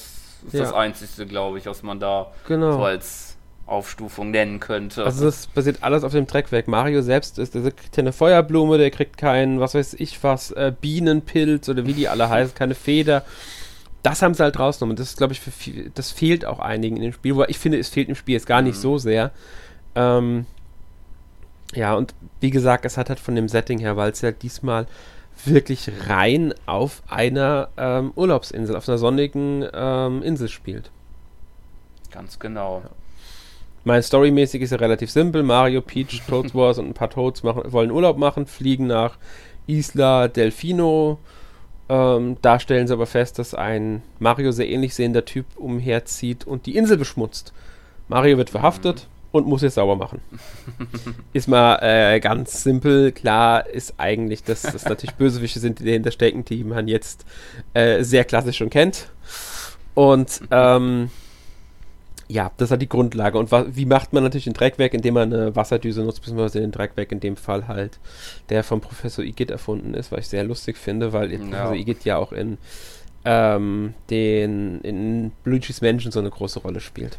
[0.46, 0.60] ist ja.
[0.60, 2.72] das Einzige, glaube ich, was man da genau.
[2.72, 5.04] so als Aufstufung nennen könnte.
[5.04, 6.66] Also das basiert alles auf dem Dreck weg.
[6.66, 10.50] Mario selbst ist, der kriegt ja eine Feuerblume, der kriegt keinen, was weiß ich was,
[10.52, 13.22] äh, Bienenpilz oder wie die alle heißen, keine Feder
[14.04, 14.96] das haben sie halt rausgenommen.
[14.96, 17.34] Das ist, glaube ich, viel, das fehlt auch einigen in dem Spiel.
[17.34, 18.80] Wobei ich finde, es fehlt im Spiel jetzt gar nicht mhm.
[18.80, 19.32] so sehr.
[19.94, 20.46] Ähm,
[21.74, 24.86] ja, und wie gesagt, es hat halt von dem Setting her, weil es ja diesmal
[25.44, 30.90] wirklich rein auf einer ähm, Urlaubsinsel, auf einer sonnigen ähm, Insel spielt.
[32.10, 32.82] Ganz genau.
[32.84, 32.90] Ja.
[33.82, 35.42] Mein Storymäßig ist ja relativ simpel.
[35.42, 39.18] Mario, Peach, Toads Wars und ein paar Toads machen, wollen Urlaub machen, fliegen nach
[39.66, 41.18] Isla Delfino.
[41.88, 46.64] Ähm, da stellen sie aber fest, dass ein Mario sehr ähnlich sehender Typ umherzieht und
[46.66, 47.52] die Insel beschmutzt.
[48.08, 50.20] Mario wird verhaftet, und muss es sauber machen.
[51.32, 53.10] ist mal äh, ganz simpel.
[53.10, 57.26] Klar ist eigentlich, dass das natürlich Bösewichte sind, die dahinter stecken, die man jetzt
[57.72, 59.08] äh, sehr klassisch schon kennt.
[59.94, 61.10] Und ähm,
[62.28, 63.36] ja, das hat die Grundlage.
[63.36, 66.70] Und wie macht man natürlich den Dreck weg, indem man eine Wasserdüse nutzt, beziehungsweise den
[66.70, 67.98] Dreck weg, in dem Fall halt,
[68.50, 71.38] der von Professor Igitt erfunden ist, was ich sehr lustig finde, weil ja.
[71.38, 72.56] Professor Igitt ja auch in
[73.24, 77.18] ähm, den in Luigi's Mansion so eine große Rolle spielt.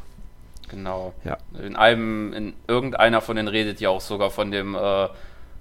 [0.70, 1.14] Genau.
[1.24, 1.38] Ja.
[1.62, 5.08] In einem, in irgendeiner von denen redet ja auch sogar von dem äh,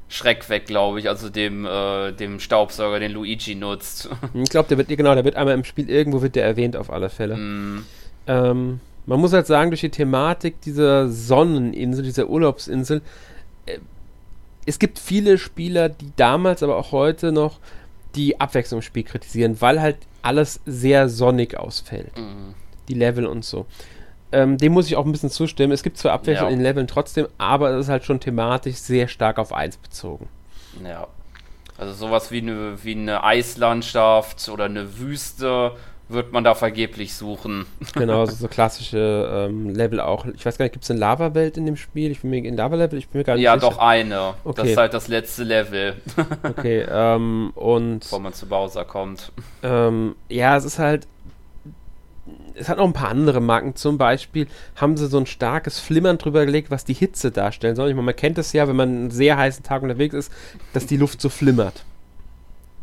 [0.08, 4.08] Schreck weg, glaube ich, also dem, äh, dem Staubsauger, den Luigi nutzt.
[4.34, 6.90] Ich glaube, der wird, genau, der wird einmal im Spiel, irgendwo wird der erwähnt auf
[6.90, 7.36] alle Fälle.
[7.36, 7.86] Mm.
[8.26, 13.02] Ähm, man muss halt sagen, durch die Thematik dieser Sonneninsel, dieser Urlaubsinsel,
[13.66, 13.78] äh,
[14.66, 17.58] es gibt viele Spieler, die damals, aber auch heute noch
[18.14, 22.16] die Abwechslung im Spiel kritisieren, weil halt alles sehr sonnig ausfällt.
[22.16, 22.54] Mm.
[22.88, 23.66] Die Level und so.
[24.34, 25.72] Ähm, dem muss ich auch ein bisschen zustimmen.
[25.72, 26.52] Es gibt zwar Abwechslung ja.
[26.52, 30.28] in den Leveln trotzdem, aber es ist halt schon thematisch sehr stark auf eins bezogen.
[30.84, 31.06] Ja.
[31.78, 35.72] Also sowas wie eine, wie eine Eislandschaft oder eine Wüste
[36.08, 37.66] wird man da vergeblich suchen.
[37.94, 40.26] Genau, also so klassische ähm, Level auch.
[40.26, 42.10] Ich weiß gar nicht, gibt es eine Lava-Welt in dem Spiel?
[42.10, 43.70] Ich bin mir in Lava-Level, ich bin mir gar nicht Ja, sicher.
[43.70, 44.34] doch eine.
[44.44, 44.54] Okay.
[44.56, 45.94] Das ist halt das letzte Level.
[46.42, 48.00] okay, ähm, und.
[48.00, 49.32] Bevor man zu Bowser kommt.
[49.62, 51.06] Ähm, ja, es ist halt
[52.54, 53.74] es hat noch ein paar andere Marken.
[53.74, 57.88] Zum Beispiel haben sie so ein starkes Flimmern drüber gelegt, was die Hitze darstellen soll.
[57.88, 60.32] Ich meine, man kennt es ja, wenn man einen sehr heißen Tag unterwegs ist,
[60.72, 61.84] dass die Luft so flimmert.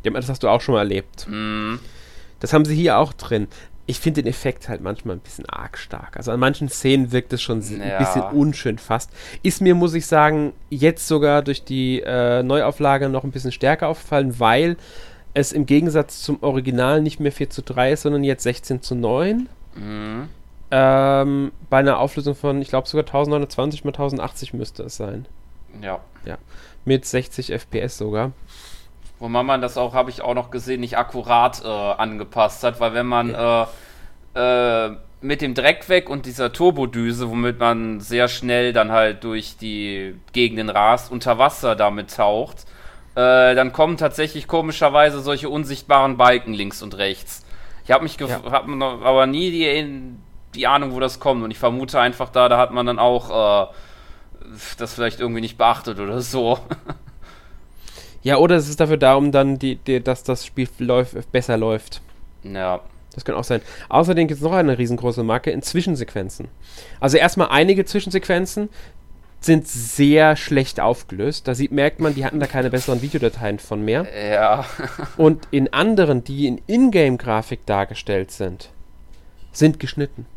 [0.04, 1.28] Das hast du auch schon mal erlebt.
[1.30, 1.76] Mm.
[2.40, 3.48] Das haben sie hier auch drin.
[3.86, 6.18] Ich finde den Effekt halt manchmal ein bisschen arg stark.
[6.18, 7.98] Also an manchen Szenen wirkt es schon ja.
[7.98, 9.12] ein bisschen unschön fast.
[9.44, 13.88] Ist mir, muss ich sagen, jetzt sogar durch die äh, Neuauflage noch ein bisschen stärker
[13.88, 14.78] aufgefallen, weil
[15.34, 18.96] es im Gegensatz zum Original nicht mehr 4 zu 3 ist, sondern jetzt 16 zu
[18.96, 19.48] 9.
[19.76, 20.30] Mhm.
[20.72, 25.26] Ähm, bei einer Auflösung von, ich glaube sogar 1920 mal 1080 müsste es sein.
[25.82, 26.00] Ja.
[26.26, 26.38] Ja.
[26.86, 28.32] Mit 60 FPS sogar.
[29.20, 32.94] Wo man das auch, habe ich auch noch gesehen, nicht akkurat äh, angepasst hat, weil
[32.94, 33.70] wenn man ja.
[34.36, 39.24] äh, äh, mit dem Dreck weg und dieser Turbodüse, womit man sehr schnell dann halt
[39.24, 42.66] durch die Gegenden rast, unter Wasser damit taucht,
[43.14, 47.41] äh, dann kommen tatsächlich komischerweise solche unsichtbaren Balken links und rechts.
[47.84, 48.42] Ich habe mich ja.
[48.50, 50.16] hab aber nie die,
[50.56, 51.44] die Ahnung, wo das kommt.
[51.44, 53.74] Und ich vermute einfach da, da hat man dann auch äh,
[54.78, 56.60] das vielleicht irgendwie nicht beachtet oder so.
[58.24, 61.58] Ja, oder es ist dafür da, um dann die, die, dass das Spiel läuft, besser
[61.58, 62.02] läuft.
[62.44, 62.82] Ja.
[63.14, 63.62] Das kann auch sein.
[63.90, 66.48] Außerdem gibt es noch eine riesengroße Marke in Zwischensequenzen.
[67.02, 68.70] Also erstmal einige Zwischensequenzen,
[69.42, 71.48] sind sehr schlecht aufgelöst.
[71.48, 74.06] Da sieht, merkt man, die hatten da keine besseren Videodateien von mehr.
[74.32, 74.66] Ja.
[75.18, 78.70] Und in anderen, die in Ingame-Grafik dargestellt sind,
[79.52, 80.28] sind geschnitten.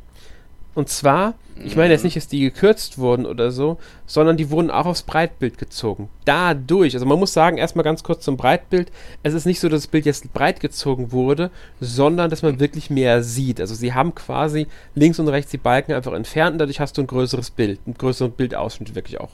[0.75, 4.71] Und zwar, ich meine jetzt nicht, dass die gekürzt wurden oder so, sondern die wurden
[4.71, 6.09] auch aufs Breitbild gezogen.
[6.25, 8.91] Dadurch, also man muss sagen, erstmal ganz kurz zum Breitbild,
[9.23, 12.91] es ist nicht so, dass das Bild jetzt breit gezogen wurde, sondern dass man wirklich
[12.91, 13.61] mehr sieht.
[13.61, 17.03] Also sie haben quasi links und rechts die Balken einfach entfernt und dadurch hast du
[17.03, 19.31] ein größeres Bild, einen größeren Bildausschnitt wirklich auch.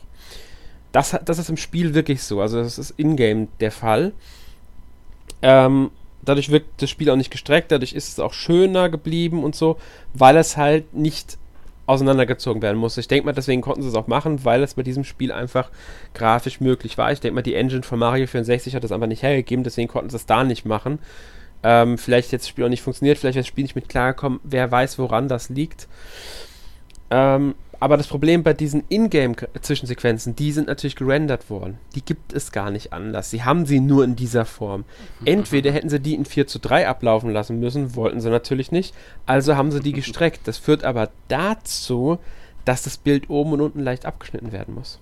[0.91, 4.11] Das, das ist im Spiel wirklich so, also das ist in-game der Fall.
[5.41, 5.89] Ähm,
[6.23, 9.77] dadurch wirkt das Spiel auch nicht gestreckt, dadurch ist es auch schöner geblieben und so,
[10.13, 11.37] weil es halt nicht
[11.85, 12.97] auseinandergezogen werden muss.
[12.97, 15.69] Ich denke mal, deswegen konnten sie es auch machen, weil es bei diesem Spiel einfach
[16.13, 17.11] grafisch möglich war.
[17.11, 20.09] Ich denke mal, die Engine von Mario 64 hat das einfach nicht hergegeben, deswegen konnten
[20.09, 20.99] sie es da nicht machen.
[21.63, 24.39] Ähm, vielleicht jetzt das Spiel auch nicht funktioniert, vielleicht ist das Spiel nicht mit klargekommen,
[24.43, 25.87] wer weiß, woran das liegt.
[27.09, 31.79] Ähm, aber das Problem bei diesen Ingame-Zwischensequenzen, die sind natürlich gerendert worden.
[31.95, 33.31] Die gibt es gar nicht anders.
[33.31, 34.85] Sie haben sie nur in dieser Form.
[35.25, 38.93] Entweder hätten sie die in 4 zu 3 ablaufen lassen müssen, wollten sie natürlich nicht.
[39.25, 40.41] Also haben sie die gestreckt.
[40.47, 42.19] Das führt aber dazu,
[42.65, 44.99] dass das Bild oben und unten leicht abgeschnitten werden muss.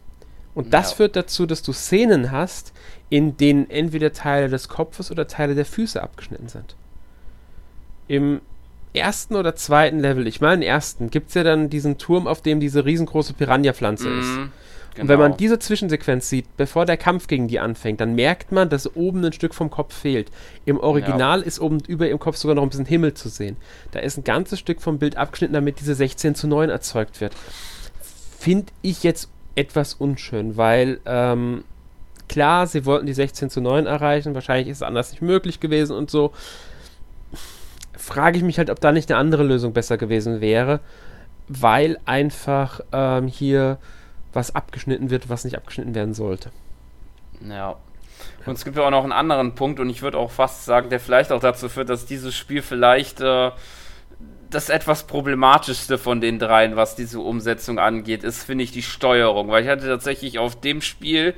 [0.56, 0.96] Und das ja.
[0.96, 2.72] führt dazu, dass du Szenen hast,
[3.10, 6.78] in denen entweder Teile des Kopfes oder Teile der Füße abgeschnitten sind.
[8.08, 8.40] Im
[8.94, 12.42] ersten oder zweiten Level, ich meine im ersten, gibt es ja dann diesen Turm, auf
[12.42, 14.30] dem diese riesengroße Piranha-Pflanze mhm, ist.
[14.96, 15.04] Genau.
[15.04, 18.70] Und wenn man diese Zwischensequenz sieht, bevor der Kampf gegen die anfängt, dann merkt man,
[18.70, 20.32] dass oben ein Stück vom Kopf fehlt.
[20.66, 21.46] Im Original ja.
[21.46, 23.56] ist oben über im Kopf sogar noch ein bisschen Himmel zu sehen.
[23.92, 27.34] Da ist ein ganzes Stück vom Bild abgeschnitten, damit diese 16 zu 9 erzeugt wird.
[28.40, 31.64] Finde ich jetzt etwas unschön, weil ähm,
[32.28, 35.96] klar, sie wollten die 16 zu 9 erreichen, wahrscheinlich ist es anders nicht möglich gewesen
[35.96, 36.32] und so
[38.00, 40.80] frage ich mich halt, ob da nicht eine andere Lösung besser gewesen wäre,
[41.48, 43.78] weil einfach ähm, hier
[44.34, 46.52] was abgeschnitten wird, was nicht abgeschnitten werden sollte.
[47.48, 47.76] Ja.
[48.46, 50.90] Und es gibt ja auch noch einen anderen Punkt und ich würde auch fast sagen,
[50.90, 53.52] der vielleicht auch dazu führt, dass dieses Spiel vielleicht äh,
[54.50, 59.50] das etwas problematischste von den dreien, was diese Umsetzung angeht, ist, finde ich, die Steuerung.
[59.50, 61.34] Weil ich hatte tatsächlich auf dem Spiel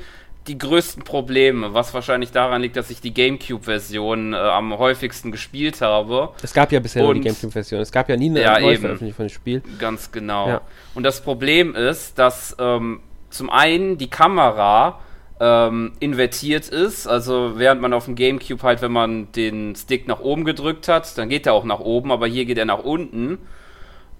[0.48, 5.82] die größten Probleme, was wahrscheinlich daran liegt, dass ich die GameCube-Version äh, am häufigsten gespielt
[5.82, 6.30] habe.
[6.42, 7.80] Es gab ja bisher nur die GameCube-Version.
[7.80, 9.62] Es gab ja nie eine ja, Neuveröffentlichung von dem Spiel.
[9.78, 10.48] Ganz genau.
[10.48, 10.62] Ja.
[10.96, 15.00] Und das Problem ist, dass ähm, zum einen die Kamera
[15.40, 17.08] ähm, invertiert ist.
[17.08, 21.18] Also während man auf dem GameCube halt, wenn man den Stick nach oben gedrückt hat,
[21.18, 23.40] dann geht er auch nach oben, aber hier geht er nach unten.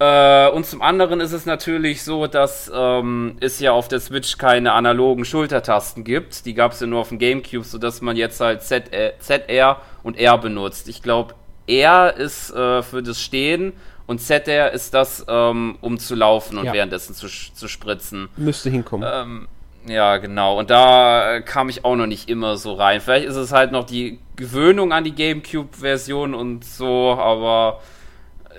[0.02, 4.40] Äh, und zum anderen ist es natürlich so, dass ähm, es ja auf der Switch
[4.40, 6.48] keine analogen Schultertasten gibt.
[6.48, 9.80] Die gab es ja nur auf dem GameCube, sodass man jetzt halt Z, äh, ZR
[10.02, 10.90] und R benutzt.
[10.90, 11.36] Ich glaube,
[11.68, 13.74] R ist äh, für das Stehen
[14.08, 16.74] und ZR ist das, ähm, um zu laufen und ja.
[16.74, 18.28] währenddessen zu, zu spritzen.
[18.38, 19.08] Müsste hinkommen.
[19.08, 19.48] Ähm,
[19.86, 20.58] ja, genau.
[20.58, 23.02] Und da kam ich auch noch nicht immer so rein.
[23.02, 27.82] Vielleicht ist es halt noch die Gewöhnung an die GameCube-Version und so, aber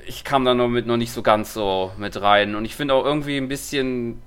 [0.06, 2.54] ich kam da noch mit noch nicht so ganz so mit rein.
[2.54, 4.20] Und ich finde auch irgendwie ein bisschen,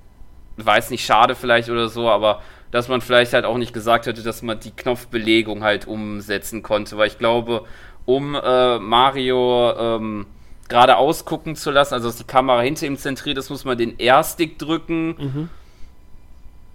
[0.56, 4.22] weiß nicht, schade vielleicht oder so, aber dass man vielleicht halt auch nicht gesagt hätte,
[4.22, 7.64] dass man die Knopfbelegung halt umsetzen konnte, weil ich glaube,
[8.04, 10.26] um äh, Mario ähm,
[10.68, 13.98] gerade ausgucken zu lassen, also dass die Kamera hinter ihm zentriert ist, muss man den
[13.98, 15.08] R-Stick drücken.
[15.08, 15.48] Mhm.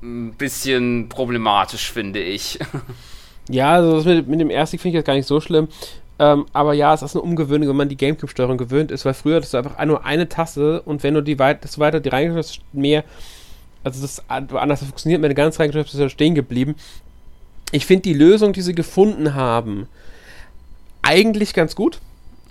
[0.04, 2.60] Ein bisschen problematisch, finde ich.
[3.50, 5.68] Ja, also das mit, mit dem R-Stick finde ich jetzt gar nicht so schlimm.
[6.22, 9.38] Ähm, aber ja, es ist eine Umgewöhnung, wenn man die Gamecube-Steuerung gewöhnt ist, weil früher
[9.38, 12.38] hattest du einfach nur eine Taste und wenn du die weit, desto weiter die reingeschrieben
[12.38, 13.04] hast, mehr,
[13.84, 16.76] also das anders funktioniert, wenn du ganz reingeschrieben hast, ist er stehen geblieben.
[17.72, 19.88] Ich finde die Lösung, die sie gefunden haben,
[21.02, 22.00] eigentlich ganz gut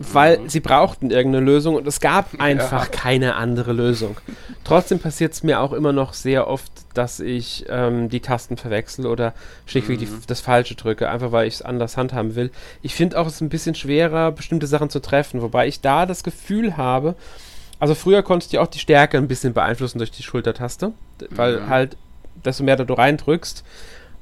[0.01, 0.49] weil mhm.
[0.49, 2.91] sie brauchten irgendeine Lösung und es gab einfach ja.
[2.91, 4.17] keine andere Lösung.
[4.65, 9.07] Trotzdem passiert es mir auch immer noch sehr oft, dass ich ähm, die Tasten verwechsel
[9.07, 9.35] oder
[9.67, 10.23] schlichtweg mhm.
[10.27, 12.51] das Falsche drücke, einfach weil ich es anders handhaben will.
[12.81, 16.07] Ich finde auch, es ist ein bisschen schwerer, bestimmte Sachen zu treffen, wobei ich da
[16.07, 17.15] das Gefühl habe,
[17.79, 20.93] also früher konntest du auch die Stärke ein bisschen beeinflussen durch die Schultertaste,
[21.31, 21.69] weil mhm.
[21.69, 21.97] halt,
[22.43, 23.65] desto mehr du reindrückst,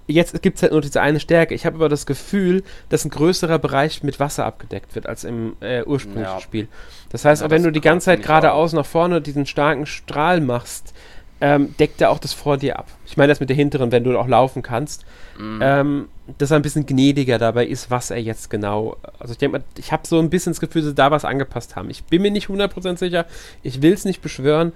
[0.08, 1.54] jetzt gibt es halt nur diese eine Stärke.
[1.54, 5.56] Ich habe aber das Gefühl, dass ein größerer Bereich mit Wasser abgedeckt wird als im
[5.60, 6.40] äh, ursprünglichen ja.
[6.40, 6.68] Spiel.
[7.10, 10.40] Das heißt, ja, auch wenn du die ganze Zeit geradeaus nach vorne diesen starken Strahl
[10.40, 10.94] machst,
[11.40, 12.88] ähm, deckt er auch das vor dir ab.
[13.06, 15.04] Ich meine das mit der hinteren, wenn du auch laufen kannst.
[15.38, 15.60] Mhm.
[15.62, 18.96] Ähm, dass er ein bisschen gnädiger dabei ist, was er jetzt genau.
[19.18, 21.24] Also ich denke mal, ich habe so ein bisschen das Gefühl, dass sie da was
[21.24, 21.90] angepasst haben.
[21.90, 23.24] Ich bin mir nicht 100% sicher.
[23.62, 24.72] Ich will es nicht beschwören.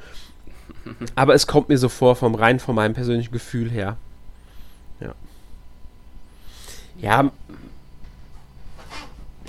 [1.14, 3.97] aber es kommt mir so vor, vom rein von meinem persönlichen Gefühl her.
[5.03, 5.15] Ja.
[7.01, 7.31] Ja.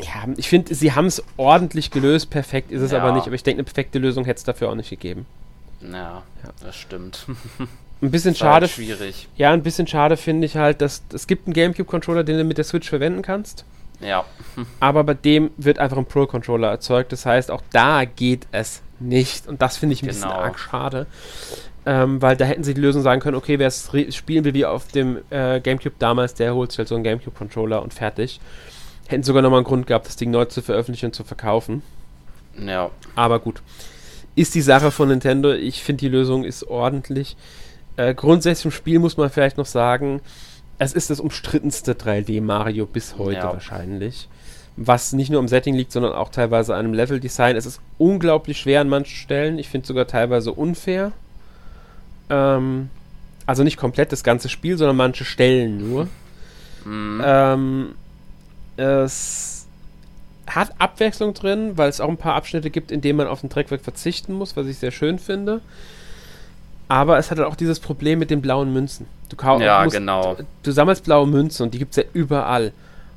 [0.02, 2.30] Ja, ich finde, sie haben es ordentlich gelöst.
[2.30, 3.02] Perfekt ist es ja.
[3.02, 3.28] aber nicht.
[3.28, 5.26] Aber ich denke, eine perfekte Lösung hätte es dafür auch nicht gegeben.
[5.82, 6.50] Ja, ja.
[6.62, 7.28] das stimmt.
[8.02, 8.66] Ein bisschen schade.
[8.66, 9.30] Halt schwierig.
[9.38, 12.58] Ja, ein bisschen schade finde ich halt, dass es gibt einen GameCube-Controller, den du mit
[12.58, 13.63] der Switch verwenden kannst.
[14.02, 14.26] Ja.
[14.82, 17.13] Aber bei dem wird einfach ein Pro-Controller erzeugt.
[17.13, 19.48] Das heißt, auch da geht es nicht.
[19.48, 20.28] Und das finde ich ein genau.
[20.28, 21.08] bisschen arg schade.
[21.86, 24.65] Ähm, weil da hätten sie die Lösung sagen können, okay, wer es spielen will wie
[24.65, 28.39] auf dem äh, Gamecube damals, der holt sich halt so einen Gamecube-Controller und fertig.
[29.08, 31.84] Hätten sogar nochmal einen Grund gehabt, das Ding neu zu veröffentlichen und zu verkaufen.
[32.58, 32.89] Ja.
[33.15, 33.62] Aber gut.
[34.36, 35.52] Ist die Sache von Nintendo.
[35.52, 37.36] Ich finde, die Lösung ist ordentlich.
[37.98, 40.22] Äh, grundsätzlich im Spiel muss man vielleicht noch sagen,
[40.80, 43.54] es ist das umstrittenste 3D Mario bis heute ja.
[43.54, 44.28] wahrscheinlich.
[44.76, 47.56] was nicht nur im Setting liegt, sondern auch teilweise an einem Level-Design.
[47.56, 49.60] Es ist unglaublich schwer an manchen Stellen.
[49.60, 51.12] Ich finde sogar teilweise unfair.
[52.30, 52.90] Ähm,
[53.46, 56.08] also nicht komplett das ganze Spiel, sondern manche Stellen nur.
[56.86, 57.22] Mhm.
[57.24, 57.96] Ähm,
[58.78, 59.68] es
[60.48, 63.50] hat Abwechslung drin, weil es auch ein paar Abschnitte gibt, in denen man auf den
[63.50, 65.62] Dreckwerk verzichten muss, was ich sehr schön finde.
[66.88, 69.08] Aber es hat auch dieses Problem mit den blauen Münzen.
[69.30, 70.38] Du ja, musst, genau.
[70.62, 72.72] Du sammelst blaue Münzen und die gibt es ja überall.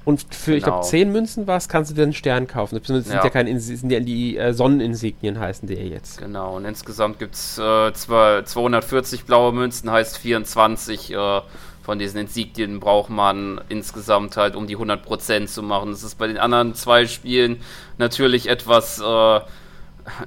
[0.07, 0.57] Und für, genau.
[0.57, 2.79] ich glaube, 10 Münzen war es, kannst du dir einen Stern kaufen.
[2.79, 6.19] Das sind ja, ja keine sind ja die äh, Sonneninsignien, heißen die ja jetzt.
[6.19, 11.41] Genau, und insgesamt gibt es äh, 240 blaue Münzen, heißt 24 äh,
[11.87, 15.91] von diesen Insignien braucht man insgesamt halt, um die 100% zu machen.
[15.91, 17.61] Das ist bei den anderen zwei Spielen
[17.97, 19.41] natürlich etwas, äh,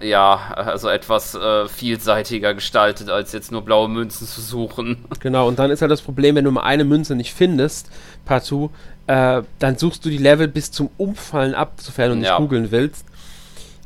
[0.01, 5.05] ja, also etwas äh, vielseitiger gestaltet, als jetzt nur blaue Münzen zu suchen.
[5.19, 7.89] Genau, und dann ist halt das Problem, wenn du mal eine Münze nicht findest,
[8.29, 8.69] partout,
[9.07, 12.37] äh, dann suchst du die Level bis zum Umfallen ab, sofern du nicht ja.
[12.37, 13.05] googeln willst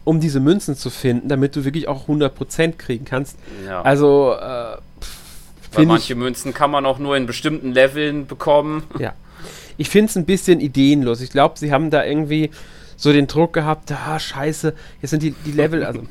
[0.06, 3.38] um diese Münzen zu finden, damit du wirklich auch 100% kriegen kannst.
[3.66, 3.82] Ja.
[3.82, 4.78] Also, äh,
[5.74, 8.84] weil manche ich, Münzen kann man auch nur in bestimmten Leveln bekommen.
[9.00, 9.14] Ja.
[9.78, 11.22] Ich finde es ein bisschen ideenlos.
[11.22, 12.52] Ich glaube, sie haben da irgendwie
[12.96, 16.02] so den Druck gehabt, ah, scheiße, jetzt sind die, die Level, also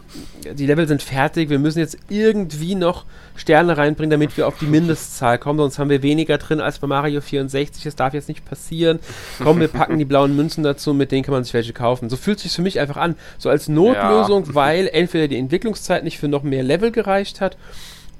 [0.52, 3.04] die Level sind fertig, wir müssen jetzt irgendwie noch
[3.36, 6.86] Sterne reinbringen, damit wir auf die Mindestzahl kommen, sonst haben wir weniger drin als bei
[6.86, 8.98] Mario 64, das darf jetzt nicht passieren.
[9.42, 12.10] Komm, wir packen die blauen Münzen dazu, mit denen kann man sich welche kaufen.
[12.10, 14.54] So fühlt sich für mich einfach an, so als Notlösung, ja.
[14.54, 17.56] weil entweder die Entwicklungszeit nicht für noch mehr Level gereicht hat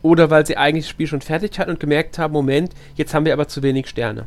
[0.03, 3.25] oder weil sie eigentlich das Spiel schon fertig hatten und gemerkt haben, Moment, jetzt haben
[3.25, 4.27] wir aber zu wenig Sterne.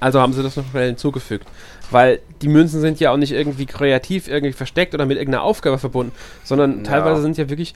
[0.00, 1.46] Also haben sie das noch schnell hinzugefügt.
[1.90, 5.78] Weil die Münzen sind ja auch nicht irgendwie kreativ irgendwie versteckt oder mit irgendeiner Aufgabe
[5.78, 6.12] verbunden,
[6.44, 6.82] sondern ja.
[6.84, 7.74] teilweise sind ja wirklich,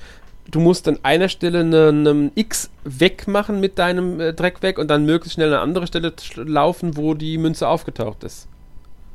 [0.51, 4.89] du musst an einer Stelle einen eine X wegmachen mit deinem äh, Dreck weg und
[4.89, 8.49] dann möglichst schnell an eine andere Stelle laufen, wo die Münze aufgetaucht ist.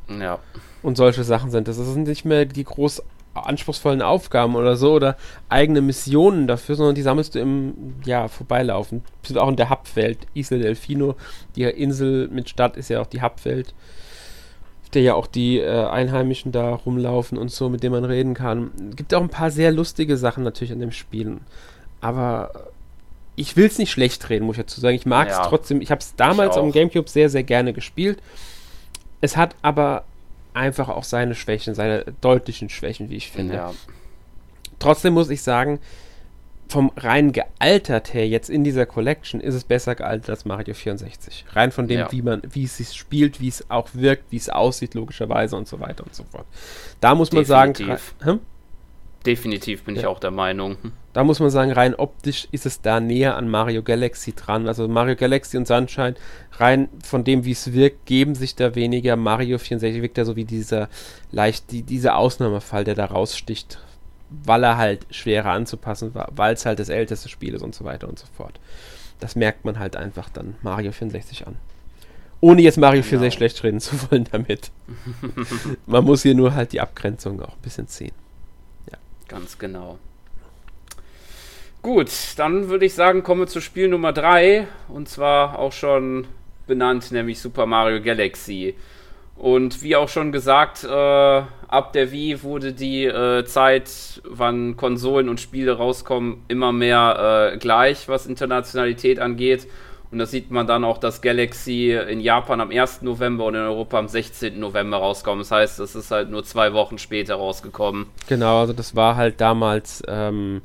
[0.09, 0.39] Ja.
[0.81, 1.77] Und solche Sachen sind das.
[1.77, 5.15] Das sind nicht mehr die groß anspruchsvollen Aufgaben oder so oder
[5.49, 9.03] eigene Missionen dafür, sondern die sammelst du im ja, Vorbeilaufen.
[9.23, 10.27] Sind auch in der Hubwelt.
[10.33, 11.15] Isla Delfino,
[11.55, 13.73] die Insel mit Stadt ist ja auch die Hubwelt,
[14.93, 18.71] der ja auch die äh, Einheimischen da rumlaufen und so, mit denen man reden kann.
[18.95, 21.37] Gibt auch ein paar sehr lustige Sachen natürlich an dem Spiel.
[22.01, 22.69] Aber
[23.35, 24.95] ich will es nicht schlecht reden, muss ich dazu sagen.
[24.95, 25.81] Ich mag es ja, trotzdem.
[25.81, 28.19] Ich habe es damals am Gamecube sehr, sehr gerne gespielt.
[29.21, 30.03] Es hat aber
[30.53, 33.55] einfach auch seine Schwächen, seine deutlichen Schwächen, wie ich finde.
[33.55, 33.73] Ja.
[34.79, 35.79] Trotzdem muss ich sagen,
[36.69, 41.45] vom rein gealtert her, jetzt in dieser Collection, ist es besser gealtert als Mario 64.
[41.53, 42.11] Rein von dem, ja.
[42.11, 45.67] wie man, wie es sich spielt, wie es auch wirkt, wie es aussieht, logischerweise und
[45.67, 46.45] so weiter und so fort.
[47.01, 48.13] Da muss man Definitiv.
[48.19, 48.31] sagen.
[48.31, 48.39] Hm?
[49.25, 50.01] Definitiv bin ja.
[50.01, 50.77] ich auch der Meinung.
[51.11, 54.67] Da muss man sagen, rein optisch ist es da näher an Mario Galaxy dran.
[54.67, 56.13] Also Mario Galaxy und Sunshine,
[56.53, 59.15] rein von dem, wie es wirkt, geben sich da weniger.
[59.15, 60.87] Mario 64 wirkt ja so wie dieser
[61.31, 63.79] leicht, die, dieser Ausnahmefall, der da raussticht,
[64.29, 67.85] weil er halt schwerer anzupassen war, weil es halt das älteste Spiel ist und so
[67.85, 68.59] weiter und so fort.
[69.19, 71.57] Das merkt man halt einfach dann Mario 64 an.
[72.41, 73.37] Ohne jetzt Mario 64 genau.
[73.37, 74.71] schlecht reden zu wollen damit.
[75.85, 78.13] man muss hier nur halt die Abgrenzung auch ein bisschen ziehen.
[79.29, 79.99] Ganz genau.
[81.83, 86.27] Gut, dann würde ich sagen, kommen wir zu Spiel Nummer 3 und zwar auch schon
[86.67, 88.75] benannt, nämlich Super Mario Galaxy.
[89.37, 90.87] Und wie auch schon gesagt, äh,
[91.69, 97.57] ab der Wii wurde die äh, Zeit, wann Konsolen und Spiele rauskommen, immer mehr äh,
[97.57, 99.67] gleich, was Internationalität angeht.
[100.11, 103.03] Und das sieht man dann auch, dass Galaxy in Japan am 1.
[103.03, 104.59] November und in Europa am 16.
[104.59, 105.41] November rauskommt.
[105.41, 108.07] Das heißt, es ist halt nur zwei Wochen später rausgekommen.
[108.27, 110.63] Genau, also das war halt damals, ähm,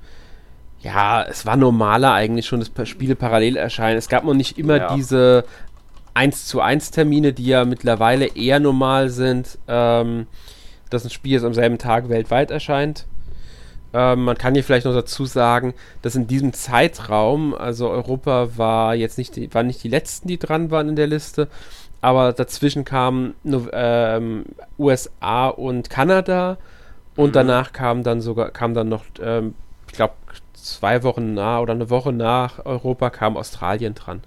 [0.80, 3.98] ja, es war normaler eigentlich schon, dass Spiele parallel erscheinen.
[3.98, 4.94] Es gab noch nicht immer ja.
[4.94, 5.44] diese
[6.14, 10.26] 1 zu 1 Termine, die ja mittlerweile eher normal sind, ähm,
[10.94, 13.06] dass ein Spiel jetzt am selben Tag weltweit erscheint.
[13.92, 18.94] Ähm, man kann hier vielleicht noch dazu sagen, dass in diesem Zeitraum, also Europa war
[18.94, 21.48] jetzt nicht die, waren nicht die letzten, die dran waren in der Liste,
[22.00, 24.46] aber dazwischen kamen ähm,
[24.78, 26.58] USA und Kanada
[27.14, 27.32] und mhm.
[27.32, 29.54] danach kam dann sogar kam dann noch, ähm,
[29.86, 30.14] ich glaube
[30.54, 34.22] zwei Wochen nach oder eine Woche nach Europa kam Australien dran.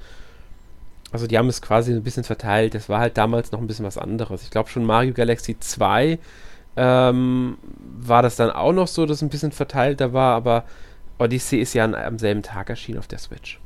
[1.11, 2.73] Also die haben es quasi ein bisschen verteilt.
[2.73, 4.43] Das war halt damals noch ein bisschen was anderes.
[4.43, 6.19] Ich glaube schon Mario Galaxy 2
[6.77, 7.57] ähm,
[7.99, 10.63] war das dann auch noch so, dass es ein bisschen verteilter war, aber
[11.19, 13.59] Odyssey ist ja an, am selben Tag erschienen auf der Switch.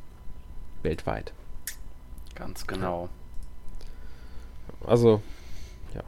[0.82, 1.32] Weltweit.
[2.34, 3.08] Ganz genau.
[4.86, 5.22] Also,
[5.94, 6.02] ja.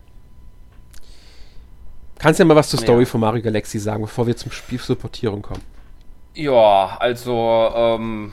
[2.19, 3.09] Kannst du ja mal was zur Story ja.
[3.09, 5.63] von Mario Galaxy sagen, bevor wir zum Spiel zur Portierung kommen?
[6.35, 8.33] Ja, also ähm,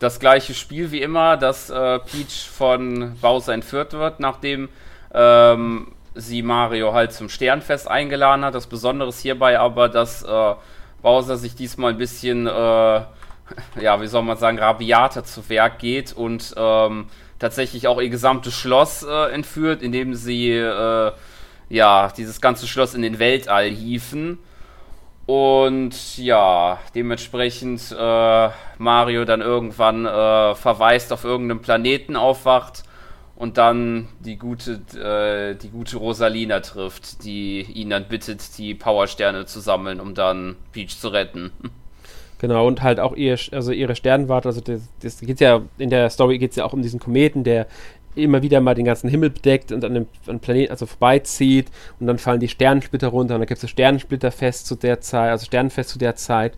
[0.00, 4.68] das gleiche Spiel wie immer, dass äh, Peach von Bowser entführt wird, nachdem
[5.12, 8.54] ähm, sie Mario halt zum Sternfest eingeladen hat.
[8.54, 10.54] Das Besondere ist hierbei aber, dass äh,
[11.02, 12.50] Bowser sich diesmal ein bisschen, äh,
[13.80, 17.06] ja, wie soll man sagen, rabiater zu Werk geht und ähm,
[17.38, 21.12] tatsächlich auch ihr gesamtes Schloss äh, entführt, indem sie äh,
[21.68, 24.38] ja dieses ganze Schloss in den Weltall hieven.
[25.26, 28.48] Und ja, dementsprechend äh,
[28.78, 32.82] Mario dann irgendwann äh, verweist auf irgendeinem Planeten aufwacht
[33.40, 39.46] und dann die gute, äh, die gute Rosalina trifft, die ihn dann bittet, die Powersterne
[39.46, 41.50] zu sammeln, um dann Peach zu retten.
[42.36, 46.10] Genau, und halt auch ihr, also ihre Sternwarte, also das, das geht ja, in der
[46.10, 47.66] Story geht es ja auch um diesen Kometen, der
[48.14, 51.68] immer wieder mal den ganzen Himmel bedeckt und an dem an Planeten also vorbeizieht
[51.98, 55.46] und dann fallen die Sternensplitter runter und dann gibt es Sternensplitterfest zu der Zeit, also
[55.46, 56.52] Sternenfest zu der Zeit.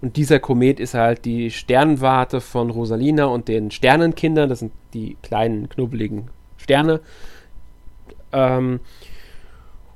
[0.00, 4.48] Und dieser Komet ist halt die Sternwarte von Rosalina und den Sternenkindern.
[4.48, 7.00] Das sind die kleinen, knubbeligen Sterne.
[8.32, 8.80] Ähm,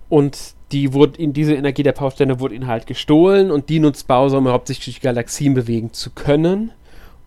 [0.09, 4.09] und die wurde in diese Energie der Powersterne wurde ihnen halt gestohlen und die nutzt
[4.09, 6.72] Bowser, um hauptsächlich Galaxien bewegen zu können.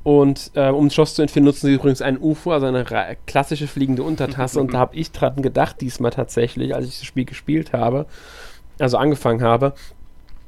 [0.04, 2.86] Und äh, um Schloss zu entführen, nutzen sie übrigens ein UFO, also eine
[3.26, 4.60] klassische fliegende Untertasse.
[4.60, 8.06] und da habe ich dran gedacht, diesmal tatsächlich, als ich das Spiel gespielt habe,
[8.78, 9.74] also angefangen habe,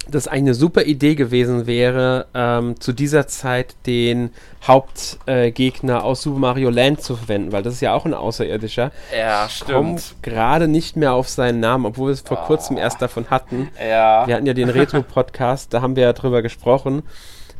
[0.09, 4.31] dass eine super Idee gewesen wäre, ähm, zu dieser Zeit den
[4.65, 8.91] Hauptgegner äh, aus Super Mario Land zu verwenden, weil das ist ja auch ein Außerirdischer.
[9.17, 9.71] Ja, stimmt.
[9.71, 12.45] Kommt gerade nicht mehr auf seinen Namen, obwohl wir es vor oh.
[12.47, 13.69] kurzem erst davon hatten.
[13.79, 14.27] Ja.
[14.27, 17.03] Wir hatten ja den Retro-Podcast, da haben wir ja drüber gesprochen.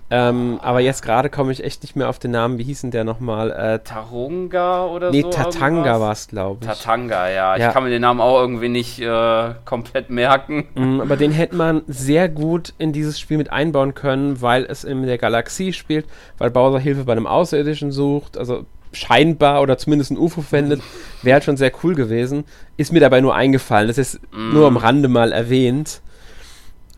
[0.10, 2.58] Ähm, aber jetzt gerade komme ich echt nicht mehr auf den Namen.
[2.58, 3.51] Wie hieß denn der nochmal?
[3.51, 5.28] Äh, Tarunga oder nee, so?
[5.28, 6.68] Nee, Tatanga war es, glaube ich.
[6.68, 7.58] Tatanga, ja.
[7.58, 7.68] ja.
[7.68, 10.68] Ich kann mir den Namen auch irgendwie nicht äh, komplett merken.
[10.76, 14.86] Mm, aber den hätte man sehr gut in dieses Spiel mit einbauen können, weil es
[14.86, 16.05] in der Galaxie spielt,
[16.38, 18.38] weil Bowser Hilfe bei einem Außerirdischen sucht.
[18.38, 20.82] Also scheinbar oder zumindest ein UFO verwendet,
[21.22, 22.45] wäre halt schon sehr cool gewesen.
[22.78, 23.89] Ist mir dabei nur eingefallen.
[23.89, 24.53] Das ist mm.
[24.53, 26.01] nur am Rande mal erwähnt.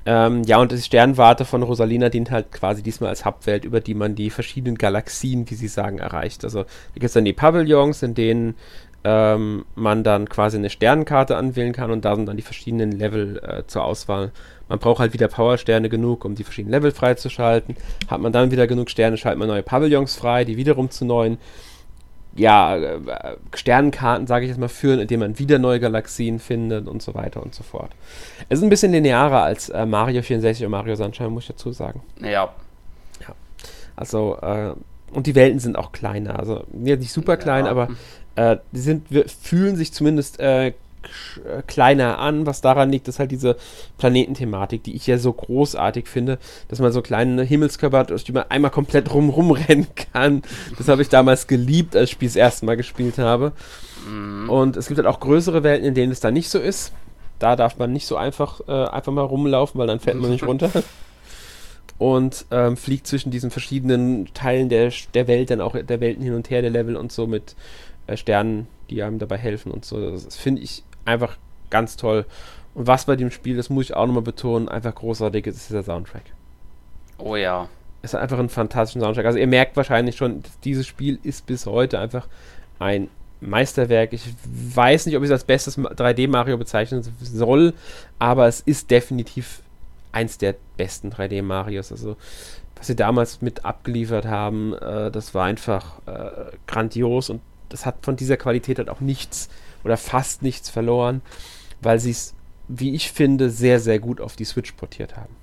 [0.06, 3.94] Ähm, ja, und die Sternwarte von Rosalina dient halt quasi diesmal als Hubwelt, über die
[3.94, 6.44] man die verschiedenen Galaxien, wie sie sagen, erreicht.
[6.44, 8.56] Also da gibt es dann die Pavillons, in denen
[9.04, 13.42] ähm, man dann quasi eine Sternenkarte anwählen kann und da sind dann die verschiedenen Level
[13.44, 14.32] äh, zur Auswahl.
[14.68, 17.76] Man braucht halt wieder Powersterne genug, um die verschiedenen Level freizuschalten.
[18.08, 21.38] Hat man dann wieder genug Sterne, schaltet man neue Pavillons frei, die wiederum zu neuen
[22.36, 23.00] ja, äh,
[23.54, 27.42] Sternenkarten, sage ich jetzt mal, führen, indem man wieder neue Galaxien findet und so weiter
[27.42, 27.92] und so fort.
[28.50, 31.72] Es ist ein bisschen linearer als äh, Mario 64 und Mario Sunshine, muss ich dazu
[31.72, 32.02] sagen.
[32.22, 32.54] Ja.
[33.22, 33.36] Ja.
[33.96, 34.72] Also, äh,
[35.12, 36.40] und die Welten sind auch kleiner.
[36.40, 37.72] Also, nicht super klein, ja.
[37.72, 37.90] aber
[38.36, 40.74] äh, die sind, wir fühlen sich zumindest äh,
[41.68, 43.56] kleiner an, was daran liegt, dass halt diese
[43.98, 48.32] Planetenthematik, die ich ja so großartig finde, dass man so kleine Himmelskörper hat, durch die
[48.32, 50.42] man einmal komplett rum rumrennen kann.
[50.78, 53.54] Das habe ich damals geliebt, als ich das erste Mal gespielt habe.
[54.08, 54.50] Mhm.
[54.50, 56.94] Und es gibt halt auch größere Welten, in denen es dann nicht so ist.
[57.40, 60.46] Da darf man nicht so einfach, äh, einfach mal rumlaufen, weil dann fällt man nicht
[60.46, 60.70] runter.
[61.98, 66.34] Und ähm, fliegt zwischen diesen verschiedenen Teilen der, der Welt, dann auch der Welten hin
[66.34, 67.58] und her, der Level und so mit
[68.08, 70.12] äh, Sternen, die einem dabei helfen und so.
[70.12, 71.38] Das finde ich einfach
[71.70, 72.26] ganz toll.
[72.74, 75.72] Und was bei dem Spiel, das muss ich auch nochmal betonen, einfach großartig ist, ist
[75.72, 76.24] der Soundtrack.
[77.18, 77.68] Oh ja.
[78.02, 79.26] Es ist einfach ein fantastischer Soundtrack.
[79.26, 82.28] Also ihr merkt wahrscheinlich schon, dieses Spiel ist bis heute einfach
[82.80, 83.10] ein
[83.42, 84.14] Meisterwerk.
[84.14, 87.74] Ich weiß nicht, ob ich es als bestes 3D-Mario bezeichnen soll,
[88.20, 89.62] aber es ist definitiv
[90.12, 91.92] eins der besten 3D-Marios.
[91.92, 92.16] Also,
[92.76, 97.98] was sie damals mit abgeliefert haben, äh, das war einfach äh, grandios und das hat
[98.02, 99.50] von dieser Qualität halt auch nichts
[99.84, 101.22] oder fast nichts verloren,
[101.82, 102.36] weil sie es,
[102.68, 105.36] wie ich finde, sehr, sehr gut auf die Switch portiert haben.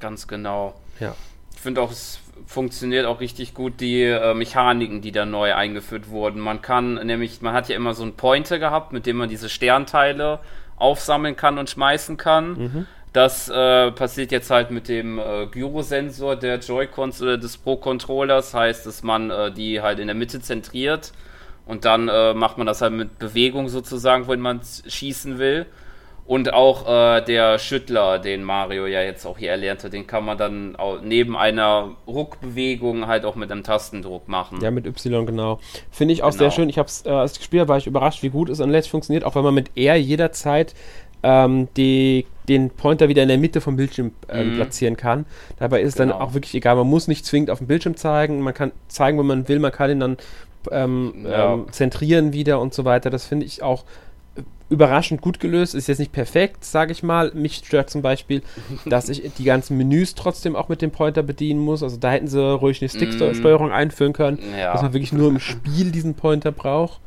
[0.00, 0.74] Ganz genau.
[1.00, 1.14] Ja.
[1.54, 6.10] Ich finde auch, es funktioniert auch richtig gut, die äh, Mechaniken, die da neu eingeführt
[6.10, 6.40] wurden.
[6.40, 9.48] Man kann nämlich, man hat ja immer so einen Pointer gehabt, mit dem man diese
[9.48, 10.40] Sternteile
[10.76, 12.50] aufsammeln kann und schmeißen kann.
[12.52, 12.86] Mhm.
[13.12, 18.52] Das äh, passiert jetzt halt mit dem äh, Gyrosensor der Joy-Cons oder des Pro-Controllers.
[18.52, 21.12] Heißt, dass man äh, die halt in der Mitte zentriert
[21.66, 25.66] und dann äh, macht man das halt mit Bewegung sozusagen, wenn man schießen will.
[26.24, 30.24] Und auch äh, der Schüttler, den Mario ja jetzt auch hier erlernt hat, den kann
[30.24, 34.58] man dann auch neben einer Ruckbewegung halt auch mit einem Tastendruck machen.
[34.60, 35.60] Ja, mit Y, genau.
[35.92, 36.38] Finde ich auch genau.
[36.38, 36.68] sehr schön.
[36.68, 39.22] Ich habe es, äh, als gespielt war ich überrascht, wie gut es an Let's funktioniert,
[39.22, 40.74] auch wenn man mit R jederzeit
[41.22, 44.56] ähm, die, den Pointer wieder in der Mitte vom Bildschirm ähm, mhm.
[44.56, 45.26] platzieren kann.
[45.58, 46.12] Dabei ist es genau.
[46.12, 49.18] dann auch wirklich egal, man muss nicht zwingend auf dem Bildschirm zeigen, man kann zeigen,
[49.18, 50.16] wenn man will, man kann ihn dann
[50.72, 51.54] ähm, ja.
[51.54, 53.10] ähm, zentrieren wieder und so weiter.
[53.10, 53.84] Das finde ich auch
[54.68, 55.74] überraschend gut gelöst.
[55.74, 57.30] Ist jetzt nicht perfekt, sage ich mal.
[57.34, 58.42] Mich stört zum Beispiel,
[58.86, 61.82] dass ich die ganzen Menüs trotzdem auch mit dem Pointer bedienen muss.
[61.82, 63.72] Also da hätten sie ruhig eine Sticksteuerung mm.
[63.72, 64.72] einführen können, ja.
[64.72, 67.00] dass man wirklich nur im Spiel diesen Pointer braucht.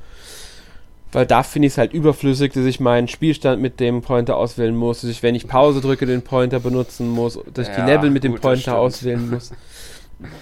[1.12, 4.76] Weil da finde ich es halt überflüssig, dass ich meinen Spielstand mit dem Pointer auswählen
[4.76, 7.92] muss, dass ich, wenn ich Pause drücke, den Pointer benutzen muss, dass ich ja, die
[7.92, 9.52] Level mit dem gut, Pointer auswählen muss.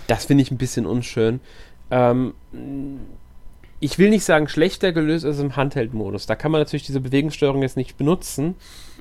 [0.08, 1.40] Das finde ich ein bisschen unschön.
[1.92, 2.34] Ähm,
[3.80, 6.26] ich will nicht sagen schlechter gelöst als im Handheld-Modus.
[6.26, 8.56] Da kann man natürlich diese Bewegungssteuerung jetzt nicht benutzen.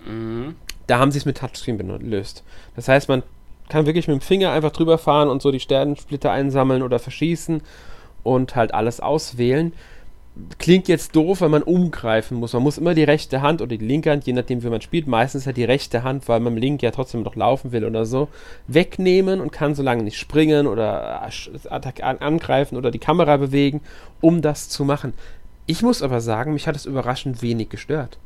[0.06, 0.54] Mhm.
[0.86, 2.44] Da haben sie es mit Touchscreen gelöst.
[2.76, 3.22] Das heißt, man
[3.68, 7.62] kann wirklich mit dem Finger einfach drüber fahren und so die Sternensplitter einsammeln oder verschießen
[8.22, 9.72] und halt alles auswählen
[10.58, 12.52] klingt jetzt doof, wenn man umgreifen muss.
[12.52, 15.06] Man muss immer die rechte Hand oder die linke Hand, je nachdem wie man spielt,
[15.06, 18.04] meistens halt die rechte Hand, weil man mit Link ja trotzdem noch laufen will oder
[18.04, 18.28] so,
[18.66, 21.30] wegnehmen und kann so lange nicht springen oder
[22.20, 23.80] angreifen oder die Kamera bewegen,
[24.20, 25.14] um das zu machen.
[25.64, 28.18] Ich muss aber sagen, mich hat es überraschend wenig gestört.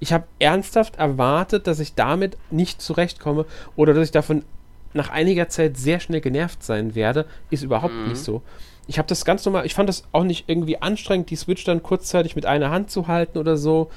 [0.00, 4.44] Ich habe ernsthaft erwartet, dass ich damit nicht zurechtkomme oder dass ich davon
[4.92, 7.26] nach einiger Zeit sehr schnell genervt sein werde.
[7.50, 8.08] Ist überhaupt mhm.
[8.08, 8.42] nicht so
[8.86, 11.82] ich habe das ganz normal, ich fand das auch nicht irgendwie anstrengend, die Switch dann
[11.82, 13.90] kurzzeitig mit einer Hand zu halten oder so.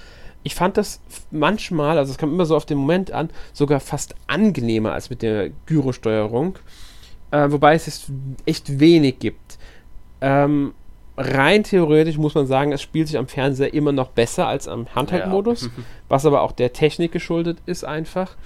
[0.43, 4.15] Ich fand das manchmal, also es kam immer so auf den Moment an, sogar fast
[4.27, 6.57] angenehmer als mit der Gyrosteuerung.
[7.31, 8.11] Äh, wobei es jetzt
[8.45, 9.57] echt wenig gibt.
[10.21, 10.73] Ähm,
[11.17, 14.87] rein theoretisch muss man sagen, es spielt sich am Fernseher immer noch besser als am
[14.95, 15.69] Handheld-Modus, ja.
[16.07, 18.37] was aber auch der Technik geschuldet ist einfach.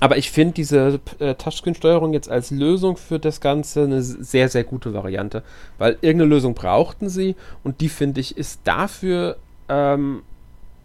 [0.00, 4.64] Aber ich finde diese äh, Touchscreen-Steuerung jetzt als Lösung für das Ganze eine sehr, sehr
[4.64, 5.42] gute Variante.
[5.78, 9.36] Weil irgendeine Lösung brauchten sie und die finde ich ist dafür,
[9.68, 10.22] ähm,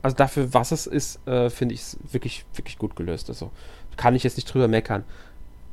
[0.01, 3.29] also dafür, was es ist, äh, finde ich es wirklich, wirklich gut gelöst.
[3.29, 3.51] Also
[3.97, 5.03] kann ich jetzt nicht drüber meckern.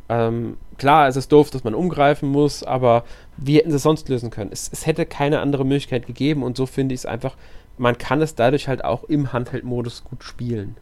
[0.09, 3.05] Ähm, klar, es ist doof, dass man umgreifen muss, aber
[3.37, 4.51] wie hätten sie es sonst lösen können?
[4.53, 7.37] Es, es hätte keine andere Möglichkeit gegeben und so finde ich es einfach,
[7.77, 10.77] man kann es dadurch halt auch im Handheld-Modus gut spielen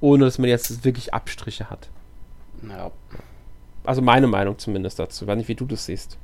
[0.00, 1.88] ohne dass man jetzt wirklich Abstriche hat.
[2.62, 2.90] Ja.
[3.84, 5.24] Also meine Meinung zumindest dazu.
[5.24, 6.18] Ich weiß nicht, wie du das siehst.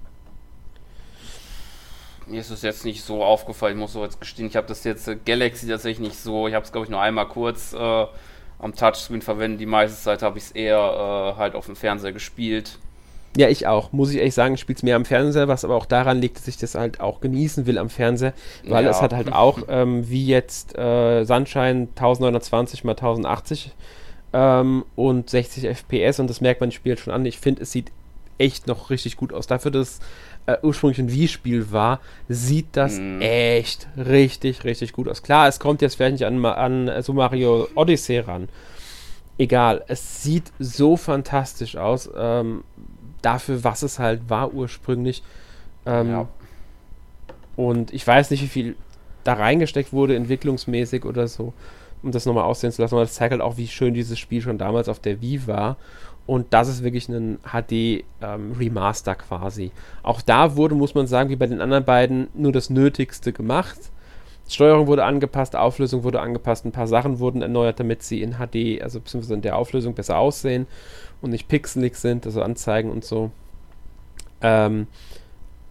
[2.26, 4.82] Mir ist es jetzt nicht so aufgefallen, ich muss so jetzt gestehen, ich habe das
[4.84, 8.06] jetzt äh, Galaxy tatsächlich nicht so, ich habe es glaube ich nur einmal kurz äh,
[8.58, 12.12] am Touchscreen verwendet, die meiste Zeit habe ich es eher äh, halt auf dem Fernseher
[12.12, 12.78] gespielt.
[13.36, 13.92] Ja, ich auch.
[13.92, 16.38] Muss ich ehrlich sagen, ich spiele es mehr am Fernseher, was aber auch daran liegt,
[16.38, 18.32] dass ich das halt auch genießen will am Fernseher,
[18.66, 18.90] weil ja.
[18.90, 23.72] es hat halt auch, ähm, wie jetzt äh, Sunshine 1920 x 1080
[24.32, 27.26] ähm, und 60 FPS und das merkt man im Spiel schon an.
[27.26, 27.90] Ich finde, es sieht
[28.38, 29.46] echt noch richtig gut aus.
[29.46, 30.00] Dafür, dass
[30.46, 33.20] äh, ursprünglich ein Wii-Spiel war, sieht das mm.
[33.20, 35.22] echt richtig, richtig gut aus.
[35.22, 38.48] Klar, es kommt jetzt vielleicht nicht an, an Super Mario Odyssey ran.
[39.38, 42.08] Egal, es sieht so fantastisch aus.
[42.16, 42.62] Ähm,
[43.24, 45.22] dafür, was es halt war ursprünglich.
[45.86, 46.28] Ähm, ja.
[47.56, 48.76] Und ich weiß nicht, wie viel
[49.22, 51.52] da reingesteckt wurde, entwicklungsmäßig oder so,
[52.02, 52.94] um das nochmal aussehen zu lassen.
[52.94, 55.76] Aber das zeigt halt auch, wie schön dieses Spiel schon damals auf der Wii war.
[56.26, 59.70] Und das ist wirklich ein HD-Remaster ähm, quasi.
[60.02, 63.78] Auch da wurde, muss man sagen, wie bei den anderen beiden, nur das Nötigste gemacht.
[64.48, 68.82] Steuerung wurde angepasst, Auflösung wurde angepasst, ein paar Sachen wurden erneuert, damit sie in HD,
[68.82, 70.66] also beziehungsweise in der Auflösung besser aussehen
[71.22, 73.30] und nicht pixelig sind, also Anzeigen und so.
[74.42, 74.86] Ähm,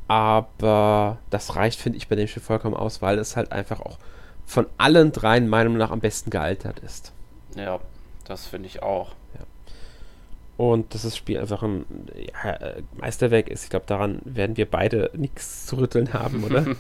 [0.07, 3.97] aber das reicht, finde ich, bei dem Spiel vollkommen aus, weil es halt einfach auch
[4.45, 7.13] von allen dreien meiner Meinung nach am besten gealtert ist.
[7.55, 7.80] Ja,
[8.26, 9.11] das finde ich auch.
[9.36, 9.45] Ja.
[10.72, 11.84] Und dass das Spiel einfach ein
[12.16, 12.57] ja,
[12.97, 13.66] Meisterwerk ist.
[13.66, 16.66] Ich glaube, daran werden wir beide nichts zu rütteln haben, oder?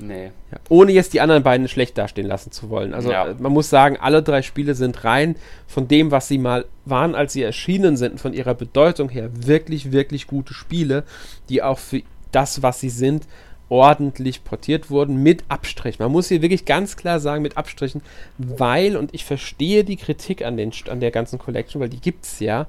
[0.00, 0.30] Nee.
[0.52, 2.94] Ja, ohne jetzt die anderen beiden schlecht dastehen lassen zu wollen.
[2.94, 3.34] Also ja.
[3.40, 5.34] man muss sagen, alle drei Spiele sind rein
[5.66, 9.90] von dem, was sie mal waren, als sie erschienen sind, von ihrer Bedeutung her, wirklich,
[9.90, 11.02] wirklich gute Spiele,
[11.48, 13.26] die auch für das, was sie sind,
[13.68, 16.02] ordentlich portiert wurden, mit Abstrichen.
[16.02, 18.02] Man muss hier wirklich ganz klar sagen, mit Abstrichen,
[18.38, 22.24] weil, und ich verstehe die Kritik an, den, an der ganzen Collection, weil die gibt
[22.24, 22.66] es ja,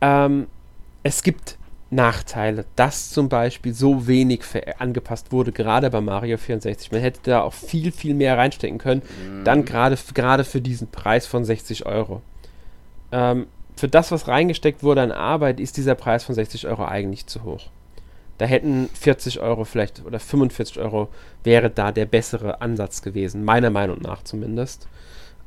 [0.00, 0.46] ähm,
[1.02, 1.56] es gibt
[1.90, 4.42] Nachteile, dass zum Beispiel so wenig
[4.78, 6.92] angepasst wurde, gerade bei Mario 64.
[6.92, 9.44] Man hätte da auch viel, viel mehr reinstecken können, mhm.
[9.44, 9.96] dann gerade
[10.44, 12.22] für diesen Preis von 60 Euro.
[13.12, 13.46] Ähm,
[13.76, 17.44] für das, was reingesteckt wurde an Arbeit, ist dieser Preis von 60 Euro eigentlich zu
[17.44, 17.68] hoch.
[18.38, 21.08] Da hätten 40 Euro vielleicht oder 45 Euro
[21.44, 24.88] wäre da der bessere Ansatz gewesen, meiner Meinung nach zumindest.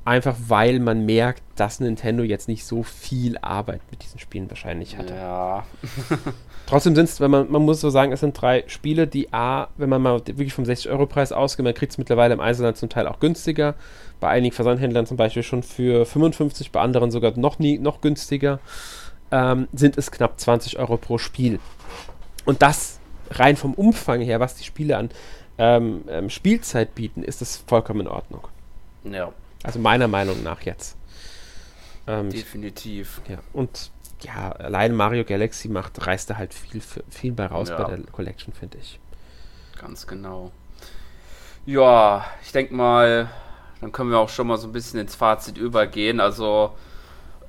[0.05, 4.97] Einfach weil man merkt, dass Nintendo jetzt nicht so viel Arbeit mit diesen Spielen wahrscheinlich
[4.97, 5.13] hatte.
[5.13, 5.65] Ja.
[6.65, 9.67] Trotzdem sind es, wenn man, man muss so sagen, es sind drei Spiele, die A,
[9.75, 13.05] wenn man mal wirklich vom 60-Euro-Preis ausgeht, man kriegt es mittlerweile im Einzelnen zum Teil
[13.05, 13.75] auch günstiger.
[14.21, 18.59] Bei einigen Versandhändlern zum Beispiel schon für 55, bei anderen sogar noch nie noch günstiger.
[19.29, 21.59] Ähm, sind es knapp 20 Euro pro Spiel.
[22.47, 25.09] Und das rein vom Umfang her, was die Spiele an
[25.57, 28.47] ähm, ähm, Spielzeit bieten, ist das vollkommen in Ordnung.
[29.03, 29.33] Ja.
[29.63, 30.95] Also meiner Meinung nach jetzt.
[32.07, 33.21] Ähm, Definitiv.
[33.27, 33.91] Ja, und
[34.21, 37.81] ja, allein Mario Galaxy macht, reißt da halt viel, viel bei raus ja.
[37.81, 38.97] bei der Collection, finde ich.
[39.77, 40.51] Ganz genau.
[41.65, 43.29] Ja, ich denke mal,
[43.81, 46.21] dann können wir auch schon mal so ein bisschen ins Fazit übergehen.
[46.21, 46.71] Also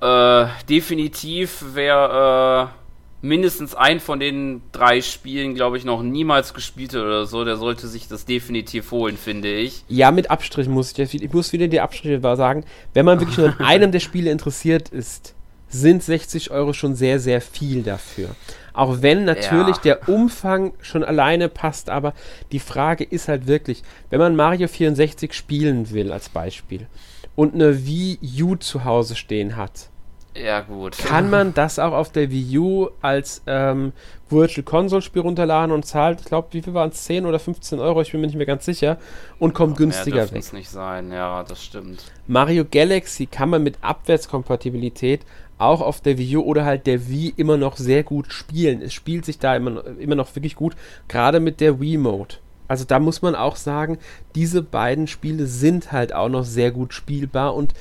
[0.01, 2.88] äh, definitiv wer äh,
[3.21, 7.57] mindestens ein von den drei Spielen, glaube ich, noch niemals gespielt hat oder so, der
[7.57, 9.85] sollte sich das definitiv holen, finde ich.
[9.89, 11.15] Ja, mit Abstrichen muss ich.
[11.15, 12.65] Ich muss wieder die Abstriche sagen.
[12.95, 15.35] Wenn man wirklich nur an einem der Spiele interessiert ist,
[15.69, 18.31] sind 60 Euro schon sehr, sehr viel dafür.
[18.73, 19.83] Auch wenn natürlich ja.
[19.83, 22.15] der Umfang schon alleine passt, aber
[22.53, 26.87] die Frage ist halt wirklich, wenn man Mario 64 spielen will als Beispiel
[27.35, 29.91] und eine Wii U zu Hause stehen hat,
[30.37, 30.97] ja, gut.
[30.99, 33.93] Kann man das auch auf der Wii U als ähm,
[34.31, 37.05] Virtual Console Spiel runterladen und zahlt, ich glaube, wie viel waren es?
[37.05, 38.99] 10 oder 15 Euro, ich bin mir nicht mehr ganz sicher,
[39.39, 40.35] und kommt Ach, günstiger weg.
[40.35, 42.05] Das nicht sein, ja, das stimmt.
[42.27, 45.23] Mario Galaxy kann man mit Abwärtskompatibilität
[45.59, 48.81] auch auf der Wii U oder halt der Wii immer noch sehr gut spielen.
[48.81, 50.77] Es spielt sich da immer, immer noch wirklich gut,
[51.09, 52.37] gerade mit der Wii Mode.
[52.69, 53.99] Also da muss man auch sagen,
[54.35, 57.73] diese beiden Spiele sind halt auch noch sehr gut spielbar und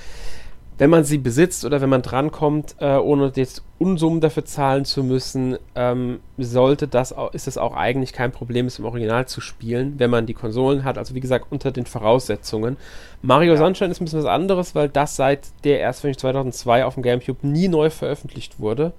[0.78, 5.04] wenn man sie besitzt oder wenn man drankommt, äh, ohne jetzt Unsummen dafür zahlen zu
[5.04, 9.42] müssen, ähm, sollte das auch, ist es auch eigentlich kein Problem, es im Original zu
[9.42, 10.98] spielen, wenn man die Konsolen hat.
[10.98, 12.78] Also wie gesagt, unter den Voraussetzungen.
[13.22, 13.58] Mario ja.
[13.58, 17.46] Sunshine ist ein bisschen was anderes, weil das seit der erst 2002 auf dem GameCube
[17.48, 18.94] nie neu veröffentlicht wurde.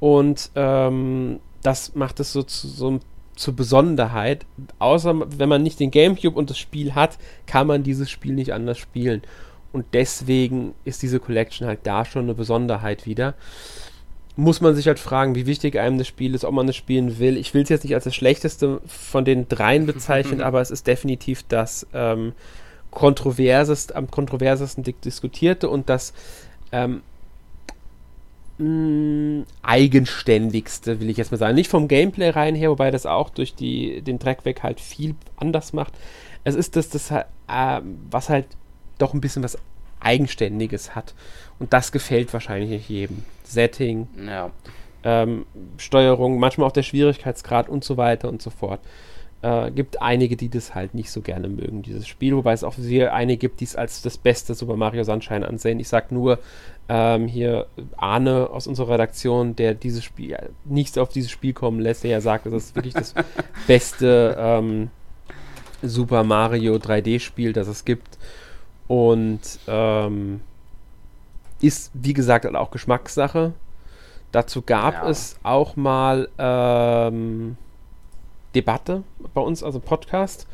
[0.00, 3.00] Und ähm, das macht es so zu so
[3.36, 4.46] zur Besonderheit.
[4.80, 8.52] Außer wenn man nicht den GameCube und das Spiel hat, kann man dieses Spiel nicht
[8.52, 9.22] anders spielen.
[9.72, 13.34] Und deswegen ist diese Collection halt da schon eine Besonderheit wieder.
[14.36, 17.18] Muss man sich halt fragen, wie wichtig einem das Spiel ist, ob man es spielen
[17.18, 17.36] will.
[17.36, 20.86] Ich will es jetzt nicht als das schlechteste von den dreien bezeichnen, aber es ist
[20.86, 22.32] definitiv das ähm,
[22.90, 26.14] kontroversest, am kontroversesten diskutierte und das
[26.72, 27.02] ähm,
[28.58, 31.54] mh, eigenständigste, will ich jetzt mal sagen.
[31.54, 35.14] Nicht vom Gameplay rein her, wobei das auch durch die, den Dreck weg halt viel
[35.36, 35.94] anders macht.
[36.44, 37.24] Es ist das, das äh,
[38.10, 38.46] was halt
[38.98, 39.58] doch ein bisschen was
[40.00, 41.14] Eigenständiges hat.
[41.58, 43.24] Und das gefällt wahrscheinlich nicht jedem.
[43.44, 44.50] Setting, ja.
[45.04, 45.46] ähm,
[45.78, 48.80] Steuerung, manchmal auch der Schwierigkeitsgrad und so weiter und so fort.
[49.40, 52.74] Äh, gibt einige, die das halt nicht so gerne mögen, dieses Spiel, wobei es auch
[52.74, 55.78] sehr einige gibt, die es als das beste Super Mario Sunshine ansehen.
[55.78, 56.40] Ich sag nur
[56.88, 62.02] ähm, hier Arne aus unserer Redaktion, der dieses Spiel nichts auf dieses Spiel kommen lässt,
[62.02, 63.14] der ja sagt, das ist wirklich das
[63.68, 64.90] beste ähm,
[65.82, 68.18] Super Mario 3D-Spiel, das es gibt.
[68.88, 70.40] Und ähm,
[71.60, 73.52] ist, wie gesagt, halt auch Geschmackssache.
[74.32, 75.08] Dazu gab ja.
[75.08, 77.56] es auch mal ähm,
[78.54, 79.02] Debatte
[79.34, 80.46] bei uns, also Podcast.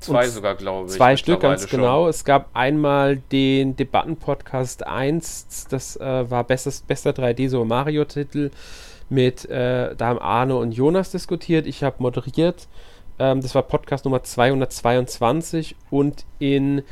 [0.00, 0.96] Zwei Und sogar, glaube ich.
[0.96, 1.80] Zwei Stück, ganz schon.
[1.80, 2.08] genau.
[2.08, 8.50] Es gab einmal den Debattenpodcast 1, das äh, war bestes, bester 3D so Mario-Titel
[9.10, 11.66] mit, äh, da haben Arne und Jonas diskutiert.
[11.66, 12.68] Ich habe moderiert.
[13.18, 16.82] Ähm, das war Podcast Nummer 222 und in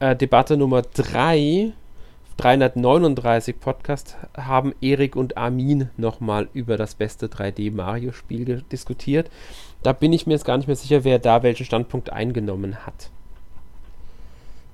[0.00, 1.72] äh, Debatte Nummer 3,
[2.36, 9.30] 339 Podcast, haben Erik und Armin nochmal über das beste 3D-Mario-Spiel diskutiert.
[9.82, 13.10] Da bin ich mir jetzt gar nicht mehr sicher, wer da welchen Standpunkt eingenommen hat.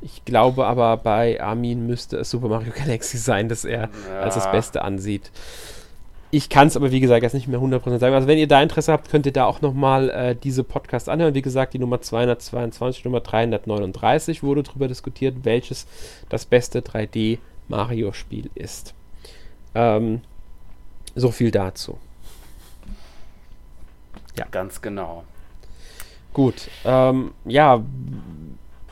[0.01, 4.21] Ich glaube aber, bei Armin müsste es Super Mario Galaxy sein, das er ja.
[4.21, 5.31] als das Beste ansieht.
[6.37, 8.15] Ich kann es aber, wie gesagt, jetzt nicht mehr 100% sagen.
[8.15, 11.33] Also, wenn ihr da Interesse habt, könnt ihr da auch nochmal äh, diese Podcast anhören.
[11.33, 15.87] Wie gesagt, die Nummer 222, Nummer 339 wurde darüber diskutiert, welches
[16.29, 18.93] das beste 3D-Mario-Spiel ist.
[19.75, 20.21] Ähm,
[21.15, 21.97] so viel dazu.
[24.37, 24.45] Ja.
[24.51, 25.25] Ganz genau.
[26.35, 26.69] Gut.
[26.85, 27.83] Ähm, ja,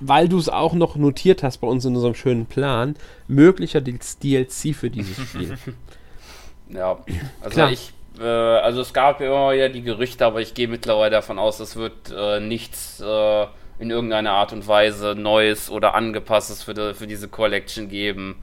[0.00, 2.96] weil du es auch noch notiert hast bei uns in unserem schönen Plan,
[3.28, 5.58] möglicher DLC für dieses Spiel.
[6.68, 6.98] Ja,
[7.40, 7.70] also Klar.
[7.72, 11.38] ich, äh, also es gab ja immer ja die Gerüchte, aber ich gehe mittlerweile davon
[11.38, 13.46] aus, es wird äh, nichts äh,
[13.78, 18.42] in irgendeiner Art und Weise Neues oder Angepasstes für, die, für diese Collection geben.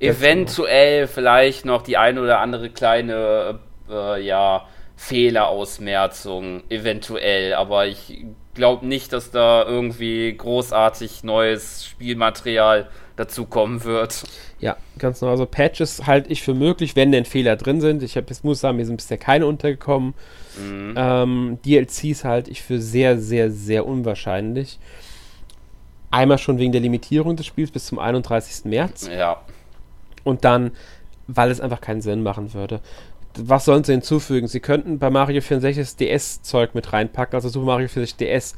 [0.00, 4.66] Eventuell vielleicht noch die eine oder andere kleine, äh, ja,
[4.96, 12.88] Fehlerausmerzung, eventuell, aber ich glaube nicht, dass da irgendwie großartig neues Spielmaterial
[13.22, 14.24] dazu kommen wird.
[14.58, 15.32] Ja, ganz genau.
[15.32, 18.02] Also Patches halte ich für möglich, wenn denn Fehler drin sind.
[18.02, 20.14] Ich hab, jetzt muss sagen, mir sind bisher keine untergekommen.
[20.58, 20.94] Mhm.
[20.96, 24.78] Ähm, DLCs halte ich für sehr, sehr, sehr unwahrscheinlich.
[26.10, 28.66] Einmal schon wegen der Limitierung des Spiels bis zum 31.
[28.66, 29.08] März.
[29.08, 29.40] Ja.
[30.24, 30.72] Und dann,
[31.26, 32.80] weil es einfach keinen Sinn machen würde.
[33.36, 34.46] Was sollen sie hinzufügen?
[34.46, 38.54] Sie könnten bei Mario 64 das DS-Zeug mit reinpacken, also Super Mario 64 DS.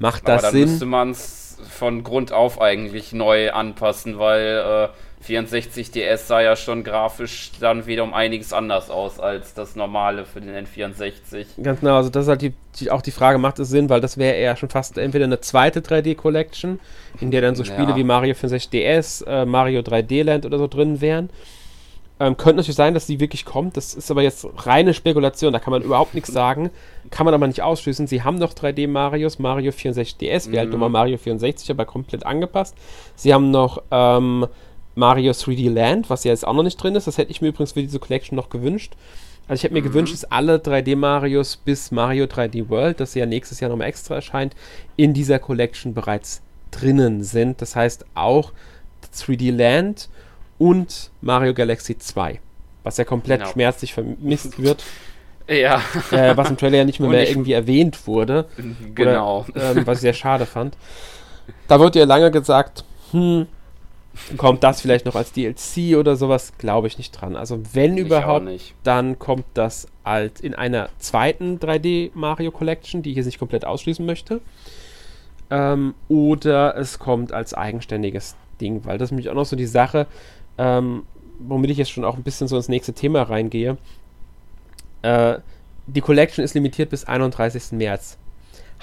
[0.00, 0.70] Macht das Aber dann Sinn?
[0.70, 4.88] müsste man es von Grund auf eigentlich neu anpassen, weil äh,
[5.20, 10.24] 64 DS sah ja schon grafisch dann wieder um einiges anders aus als das normale
[10.24, 11.62] für den N64.
[11.62, 14.00] Ganz genau, also das ist halt die, die auch die Frage, macht es Sinn, weil
[14.00, 16.78] das wäre eher schon fast entweder eine zweite 3D-Collection,
[17.20, 17.96] in der dann so Spiele ja.
[17.96, 21.30] wie Mario 64 DS, äh, Mario 3D Land oder so drin wären.
[22.20, 23.76] Ähm, könnte natürlich sein, dass die wirklich kommt.
[23.76, 25.52] Das ist aber jetzt reine Spekulation.
[25.52, 26.70] Da kann man überhaupt nichts sagen.
[27.10, 28.08] Kann man aber nicht ausschließen.
[28.08, 30.72] Sie haben noch 3D-Marios, Mario 64 DS, wie halt mhm.
[30.72, 32.74] nochmal Mario 64, aber komplett angepasst.
[33.14, 34.46] Sie haben noch ähm,
[34.96, 37.06] Mario 3D Land, was ja jetzt auch noch nicht drin ist.
[37.06, 38.94] Das hätte ich mir übrigens für diese Collection noch gewünscht.
[39.46, 39.86] Also ich hätte mir mhm.
[39.86, 44.56] gewünscht, dass alle 3D-Marios bis Mario 3D World, das ja nächstes Jahr nochmal extra erscheint,
[44.96, 46.42] in dieser Collection bereits
[46.72, 47.62] drinnen sind.
[47.62, 48.52] Das heißt auch
[49.14, 50.08] 3D Land
[50.58, 52.40] und Mario Galaxy 2,
[52.82, 53.52] was ja komplett genau.
[53.52, 54.84] schmerzlich vermisst wird.
[55.48, 55.80] Ja.
[56.10, 58.46] Äh, was im Trailer ja nicht mehr, mehr irgendwie erwähnt wurde.
[58.94, 59.46] Genau.
[59.48, 60.76] Oder, ähm, was ich sehr schade fand.
[61.68, 63.46] Da wurde ja lange gesagt, hm,
[64.36, 66.52] kommt das vielleicht noch als DLC oder sowas?
[66.58, 67.36] Glaube ich nicht dran.
[67.36, 68.46] Also wenn ich überhaupt,
[68.82, 73.64] dann kommt das halt in einer zweiten 3D Mario Collection, die ich jetzt nicht komplett
[73.64, 74.40] ausschließen möchte.
[75.50, 79.66] Ähm, oder es kommt als eigenständiges Ding, weil das ist nämlich auch noch so die
[79.66, 80.06] Sache,
[80.58, 81.04] ähm,
[81.38, 83.78] womit ich jetzt schon auch ein bisschen so ins nächste Thema reingehe.
[85.02, 85.38] Äh,
[85.86, 87.72] die Collection ist limitiert bis 31.
[87.72, 88.18] März.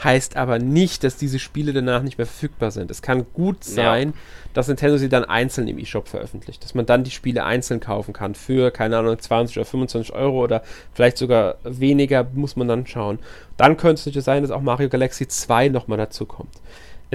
[0.03, 2.91] Heißt aber nicht, dass diese Spiele danach nicht mehr verfügbar sind.
[2.91, 4.13] Es kann gut sein, ja.
[4.53, 6.63] dass Nintendo sie dann einzeln im eShop veröffentlicht.
[6.65, 10.43] Dass man dann die Spiele einzeln kaufen kann für, keine Ahnung, 20 oder 25 Euro
[10.43, 10.63] oder
[10.93, 13.19] vielleicht sogar weniger, muss man dann schauen.
[13.55, 16.53] Dann könnte es natürlich sein, dass auch Mario Galaxy 2 nochmal dazu kommt.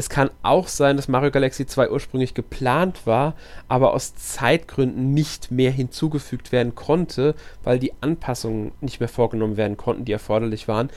[0.01, 3.34] Es kann auch sein, dass Mario Galaxy 2 ursprünglich geplant war,
[3.68, 7.34] aber aus Zeitgründen nicht mehr hinzugefügt werden konnte,
[7.64, 10.88] weil die Anpassungen nicht mehr vorgenommen werden konnten, die erforderlich waren.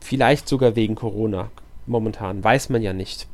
[0.00, 1.50] Vielleicht sogar wegen Corona.
[1.86, 2.44] Momentan.
[2.44, 3.26] Weiß man ja nicht.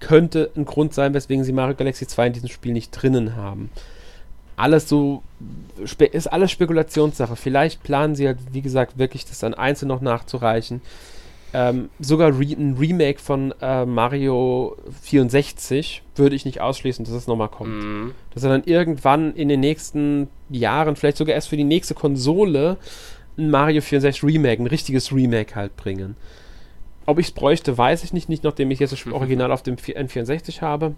[0.00, 3.70] Könnte ein Grund sein, weswegen sie Mario Galaxy 2 in diesem Spiel nicht drinnen haben.
[4.56, 5.22] Alles so.
[6.10, 7.36] Ist alles Spekulationssache.
[7.36, 10.82] Vielleicht planen sie halt, wie gesagt, wirklich das dann einzeln noch nachzureichen
[11.52, 17.26] ähm, sogar Re ein Remake von äh, Mario 64 würde ich nicht ausschließen, dass es
[17.26, 17.82] nochmal kommt.
[17.82, 18.14] Mhm.
[18.32, 22.76] Dass er dann irgendwann in den nächsten Jahren, vielleicht sogar erst für die nächste Konsole,
[23.36, 26.16] ein Mario 64 Remake, ein richtiges Remake halt bringen.
[27.06, 29.76] Ob ich es bräuchte, weiß ich nicht, nicht nachdem ich jetzt das Original auf dem
[29.76, 30.94] N64 habe.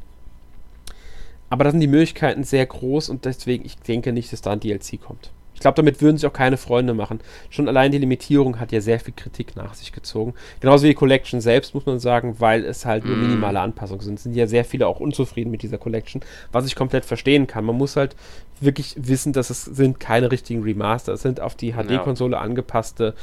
[1.49, 4.61] Aber da sind die Möglichkeiten sehr groß und deswegen, ich denke nicht, dass da ein
[4.61, 5.31] DLC kommt
[5.63, 7.21] glaube, damit würden sich auch keine Freunde machen.
[7.51, 10.35] Schon allein die Limitierung hat ja sehr viel Kritik nach sich gezogen.
[10.61, 13.23] Genauso wie die Collection selbst, muss man sagen, weil es halt nur mhm.
[13.29, 14.15] minimale Anpassungen sind.
[14.15, 17.65] Es sind ja sehr viele auch unzufrieden mit dieser Collection, was ich komplett verstehen kann.
[17.65, 18.17] Man muss halt
[18.61, 21.13] wirklich wissen, dass es sind keine richtigen Remaster.
[21.13, 22.41] Es sind auf die HD-Konsole ja.
[22.41, 23.15] angepasste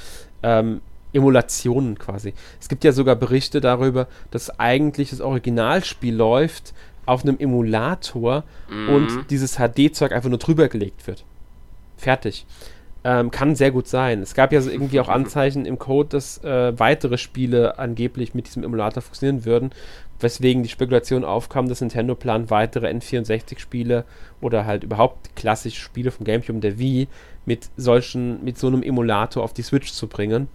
[0.44, 0.82] ähm,
[1.14, 2.34] Emulationen quasi.
[2.60, 6.74] Es gibt ja sogar Berichte darüber, dass eigentlich das Originalspiel läuft
[7.06, 8.90] auf einem Emulator mhm.
[8.90, 11.26] und dieses HD-Zeug einfach nur drüber gelegt wird.
[12.00, 12.45] Fertig.
[13.04, 14.22] Ähm, kann sehr gut sein.
[14.22, 18.47] Es gab ja so irgendwie auch Anzeichen im Code, dass äh, weitere Spiele angeblich mit
[18.47, 19.72] diesem Emulator funktionieren würden,
[20.20, 24.04] weswegen die Spekulation aufkam, dass Nintendo plant, weitere N64-Spiele
[24.41, 27.08] oder halt überhaupt klassische Spiele vom GameCube und der Wii
[27.45, 30.50] mit solchen, mit so einem Emulator auf die Switch zu bringen.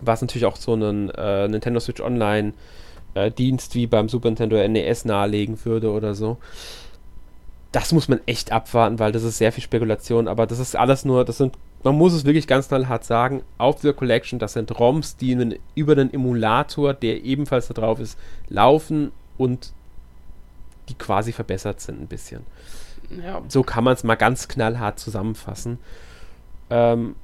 [0.00, 2.52] Was natürlich auch so einen äh, Nintendo Switch Online
[3.14, 6.38] äh, Dienst wie beim Super Nintendo NES nahelegen würde oder so
[7.72, 11.04] das muss man echt abwarten, weil das ist sehr viel Spekulation, aber das ist alles
[11.04, 14.78] nur, das sind, man muss es wirklich ganz knallhart sagen, auf der Collection, das sind
[14.78, 18.18] ROMs, die einen, über den Emulator, der ebenfalls da drauf ist,
[18.48, 19.72] laufen und
[20.88, 22.44] die quasi verbessert sind ein bisschen.
[23.24, 23.42] Ja.
[23.48, 25.78] So kann man es mal ganz knallhart zusammenfassen.
[26.70, 27.14] Ähm,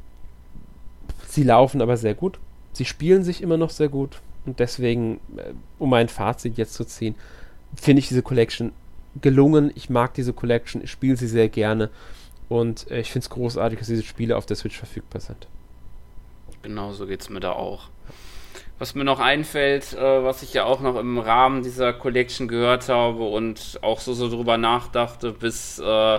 [1.29, 2.39] sie laufen aber sehr gut.
[2.73, 4.21] Sie spielen sich immer noch sehr gut.
[4.45, 7.17] Und deswegen, äh, um mein Fazit jetzt zu ziehen,
[7.75, 8.73] finde ich diese Collection
[9.21, 9.73] gelungen.
[9.75, 11.91] Ich mag diese Collection, ich spiele sie sehr gerne
[12.49, 15.49] und äh, ich finde es großartig, dass diese Spiele auf der Switch verfügbar sind.
[16.63, 17.89] Genau so geht es mir da auch.
[18.79, 22.89] Was mir noch einfällt, äh, was ich ja auch noch im Rahmen dieser Collection gehört
[22.89, 26.19] habe und auch so, so drüber nachdachte, bis äh,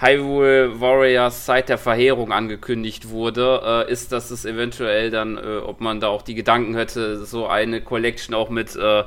[0.00, 5.80] Hyrule Warriors Zeit der Verheerung angekündigt wurde, äh, ist, dass es eventuell dann, äh, ob
[5.80, 9.02] man da auch die Gedanken hätte, so eine Collection auch mit äh,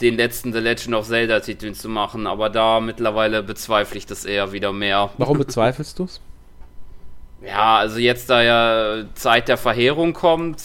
[0.00, 4.24] den letzten The Legend of Zelda Titeln zu machen, aber da mittlerweile bezweifle ich das
[4.24, 5.10] eher wieder mehr.
[5.18, 6.20] Warum bezweifelst du es?
[7.46, 10.62] Ja, also jetzt da ja Zeit der Verheerung kommt,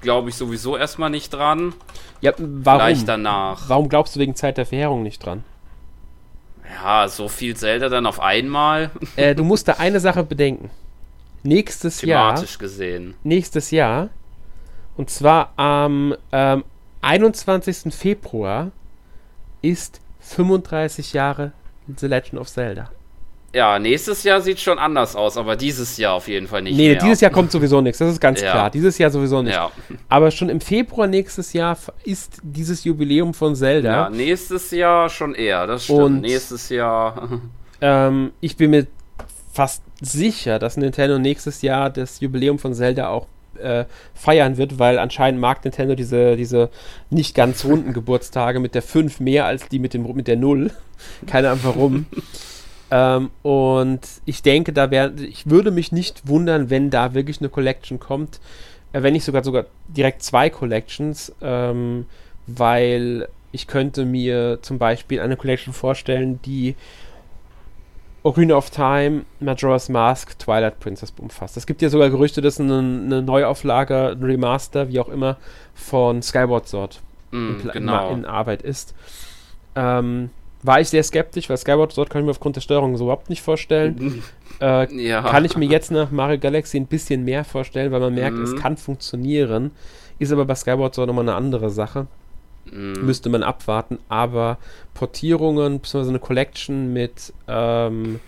[0.00, 1.74] glaube ich sowieso erstmal nicht dran.
[2.20, 2.80] Ja, warum?
[2.80, 3.68] Vielleicht danach.
[3.68, 5.44] Warum glaubst du wegen Zeit der Verheerung nicht dran?
[6.82, 8.90] Ja, so viel Zelda dann auf einmal.
[9.16, 10.70] Äh, du musst da eine Sache bedenken.
[11.42, 12.34] Nächstes Thematisch Jahr.
[12.34, 13.14] Thematisch gesehen.
[13.22, 14.08] Nächstes Jahr.
[14.96, 16.64] Und zwar am ähm,
[17.02, 17.94] 21.
[17.94, 18.70] Februar
[19.62, 21.52] ist 35 Jahre
[21.96, 22.90] The Legend of Zelda.
[23.54, 26.76] Ja, nächstes Jahr sieht schon anders aus, aber dieses Jahr auf jeden Fall nicht.
[26.76, 26.98] Nee, mehr.
[27.00, 28.50] dieses Jahr kommt sowieso nichts, das ist ganz Ja.
[28.50, 28.70] klar.
[28.70, 29.54] Dieses Jahr sowieso nicht.
[29.54, 29.70] Ja.
[30.10, 33.90] Aber schon im Februar nächstes Jahr ist dieses Jubiläum von Zelda.
[33.90, 36.00] ja, nächstes Jahr schon eher, das stimmt.
[36.00, 37.28] Und- nächstes Jahr.
[37.78, 38.86] Ähm, ich bin mir
[39.52, 43.26] fast sicher, dass Nintendo nächstes Jahr das Jubiläum von Zelda auch
[43.60, 43.84] äh,
[44.14, 46.70] feiern wird, weil anscheinend mag Nintendo diese, diese
[47.10, 50.70] nicht ganz runden Geburtstage mit der 5 mehr als die mit, dem, mit der 0.
[51.26, 52.06] Keine Ahnung warum.
[52.90, 57.48] ähm, und ich denke, da wär, ich würde mich nicht wundern, wenn da wirklich eine
[57.48, 58.40] Collection kommt.
[58.92, 62.06] Äh, wenn nicht sogar sogar direkt zwei Collections, ähm,
[62.46, 66.74] weil ich könnte mir zum Beispiel eine Collection vorstellen, die
[68.26, 71.56] Ocarina of Time, Majora's Mask, Twilight Princess umfasst.
[71.56, 75.36] Es gibt ja sogar Gerüchte, dass eine, eine Neuauflage, ein Remaster, wie auch immer,
[75.74, 77.00] von Skyward Sword
[77.32, 78.10] in, Mm, Pla- genau.
[78.12, 78.94] in Arbeit ist.
[79.74, 80.30] Ähm,
[80.62, 83.30] war ich sehr skeptisch, weil Skyward Sword kann ich mir aufgrund der Steuerung so überhaupt
[83.30, 84.22] nicht vorstellen.
[84.58, 85.20] Äh, ja.
[85.20, 88.52] kann ich mir jetzt nach Mario Galaxy ein bisschen mehr vorstellen, weil man merkt, es
[88.52, 88.56] Mhm.
[88.56, 89.70] kann funktionieren.
[90.18, 92.06] Ist aber bei Skyward Sword nochmal eine andere Sache.
[92.70, 93.98] Mm, Müsste man abwarten.
[94.08, 94.58] Aber
[94.94, 98.20] Portierungen, beziehungsweise eine Collection mit ähm,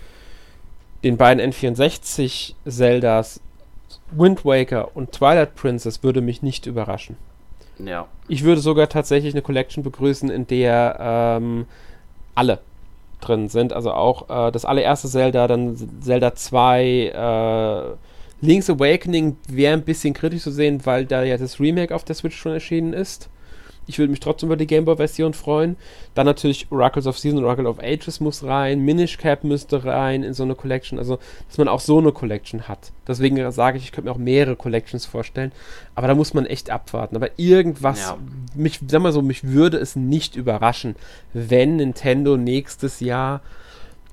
[1.03, 3.41] den beiden N64 Zeldas,
[4.11, 7.15] Wind Waker und Twilight Princess würde mich nicht überraschen.
[7.79, 8.07] ja.
[8.27, 11.65] Ich würde sogar tatsächlich eine Collection begrüßen, in der ähm,
[12.35, 12.59] alle
[13.21, 13.73] drin sind.
[13.73, 17.95] Also auch äh, das allererste Zelda, dann Zelda 2,
[18.41, 22.03] äh, Link's Awakening wäre ein bisschen kritisch zu sehen, weil da ja das Remake auf
[22.03, 23.29] der Switch schon erschienen ist.
[23.89, 25.75] Ich würde mich trotzdem über die Gameboy-Version freuen.
[26.13, 30.33] Dann natürlich Oracles of Season, Oracle of Ages muss rein, Minish Cap müsste rein in
[30.33, 30.99] so eine Collection.
[30.99, 31.17] Also,
[31.47, 32.91] dass man auch so eine Collection hat.
[33.07, 35.51] Deswegen sage ich, ich könnte mir auch mehrere Collections vorstellen.
[35.95, 37.15] Aber da muss man echt abwarten.
[37.15, 38.17] Aber irgendwas, Ja.
[38.55, 40.95] mich, sag mal so, mich würde es nicht überraschen,
[41.33, 43.41] wenn Nintendo nächstes Jahr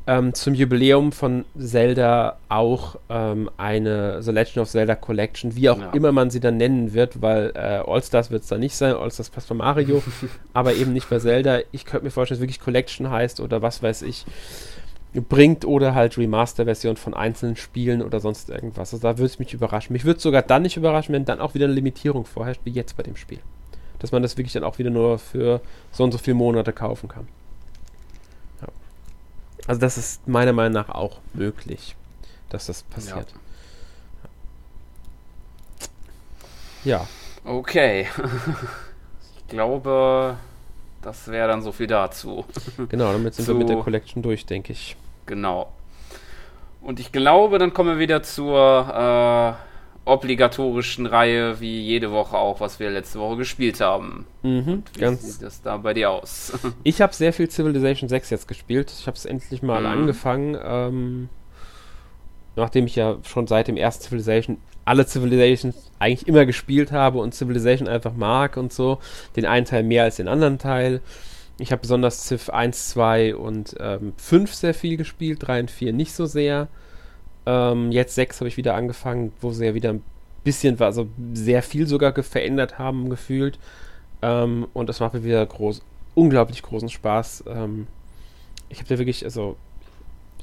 [0.08, 5.78] ähm, zum Jubiläum von Zelda auch ähm, eine The Legend of Zelda Collection, wie auch
[5.80, 5.90] Ja.
[5.90, 9.30] immer man sie dann nennen wird, weil äh, All-Stars wird es da nicht sein, All-Stars
[9.30, 10.02] passt bei Mario,
[10.52, 11.58] aber eben nicht bei Zelda.
[11.72, 14.24] Ich könnte mir vorstellen, dass es wirklich Collection heißt oder was weiß ich,
[15.28, 18.92] bringt oder halt Remaster-Version von einzelnen Spielen oder sonst irgendwas.
[18.92, 19.92] Also da würde es mich überraschen.
[19.94, 22.70] Mich würde es sogar dann nicht überraschen, wenn dann auch wieder eine Limitierung vorherrscht, wie
[22.70, 23.38] jetzt bei dem Spiel.
[23.98, 27.08] Dass man das wirklich dann auch wieder nur für so und so viele Monate kaufen
[27.08, 27.26] kann.
[29.66, 29.68] Ja.
[29.68, 31.96] Also das ist meiner Meinung nach auch möglich,
[32.48, 33.34] dass das passiert.
[36.84, 37.06] Ja,
[37.46, 38.08] Okay.
[39.36, 40.36] ich glaube,
[41.00, 42.44] das wäre dann so viel dazu.
[42.88, 43.76] genau, damit sind wir mit der.
[43.76, 44.96] Collection durch, denke ich.
[45.26, 45.72] Genau.
[46.80, 49.65] Und ich glaube, dann kommen wir wieder zur äh,
[50.06, 54.26] obligatorischen Reihe, wie jede Woche auch, was wir letzte Woche gespielt haben.
[54.42, 56.52] Mhm, Wie ganz sieht das da bei dir aus?
[56.84, 58.92] Ich habe sehr viel Civilization 6 jetzt gespielt.
[58.98, 59.86] Ich habe es endlich mal Mhm.
[59.86, 60.56] angefangen.
[60.64, 61.28] Ähm,
[62.54, 67.34] nachdem ich ja schon seit dem ersten Civilization alle Civilizations eigentlich immer gespielt habe und
[67.34, 68.98] Civilization einfach mag und so.
[69.34, 71.00] Den einen Teil mehr als den anderen Teil.
[71.58, 75.92] Ich habe besonders Civ 1, 2 und ähm, 5 sehr viel gespielt, 3 und 4
[75.92, 76.68] nicht so sehr.
[77.46, 80.02] Ähm, jetzt 6 habe ich wieder angefangen, wo sie ja wieder ein
[80.44, 83.58] bisschen, also sehr viel sogar verändert haben, gefühlt.
[84.22, 85.82] Ähm, und das macht mir wieder groß,
[86.14, 87.44] unglaublich großen Spaß.
[87.48, 87.86] Ähm,
[88.68, 89.56] ich habe da wirklich, also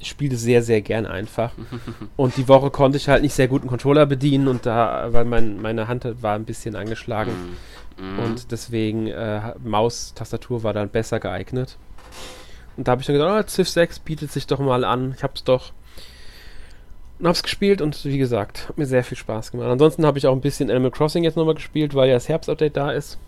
[0.00, 1.52] ich spiele sehr, sehr gern einfach.
[2.16, 5.24] Und die Woche konnte ich halt nicht sehr gut einen Controller bedienen und da, weil
[5.24, 7.32] mein, meine Hand war ein bisschen angeschlagen.
[7.98, 8.18] Mhm.
[8.18, 11.78] Und deswegen äh, Maustastatur war dann besser geeignet.
[12.76, 15.14] Und da habe ich dann gedacht, oh, Civ 6 bietet sich doch mal an.
[15.16, 15.72] Ich hab's doch.
[17.18, 19.68] Und hab's gespielt und wie gesagt, hat mir sehr viel Spaß gemacht.
[19.68, 22.76] Ansonsten habe ich auch ein bisschen Animal Crossing jetzt nochmal gespielt, weil ja das Herbstupdate
[22.76, 23.18] da ist.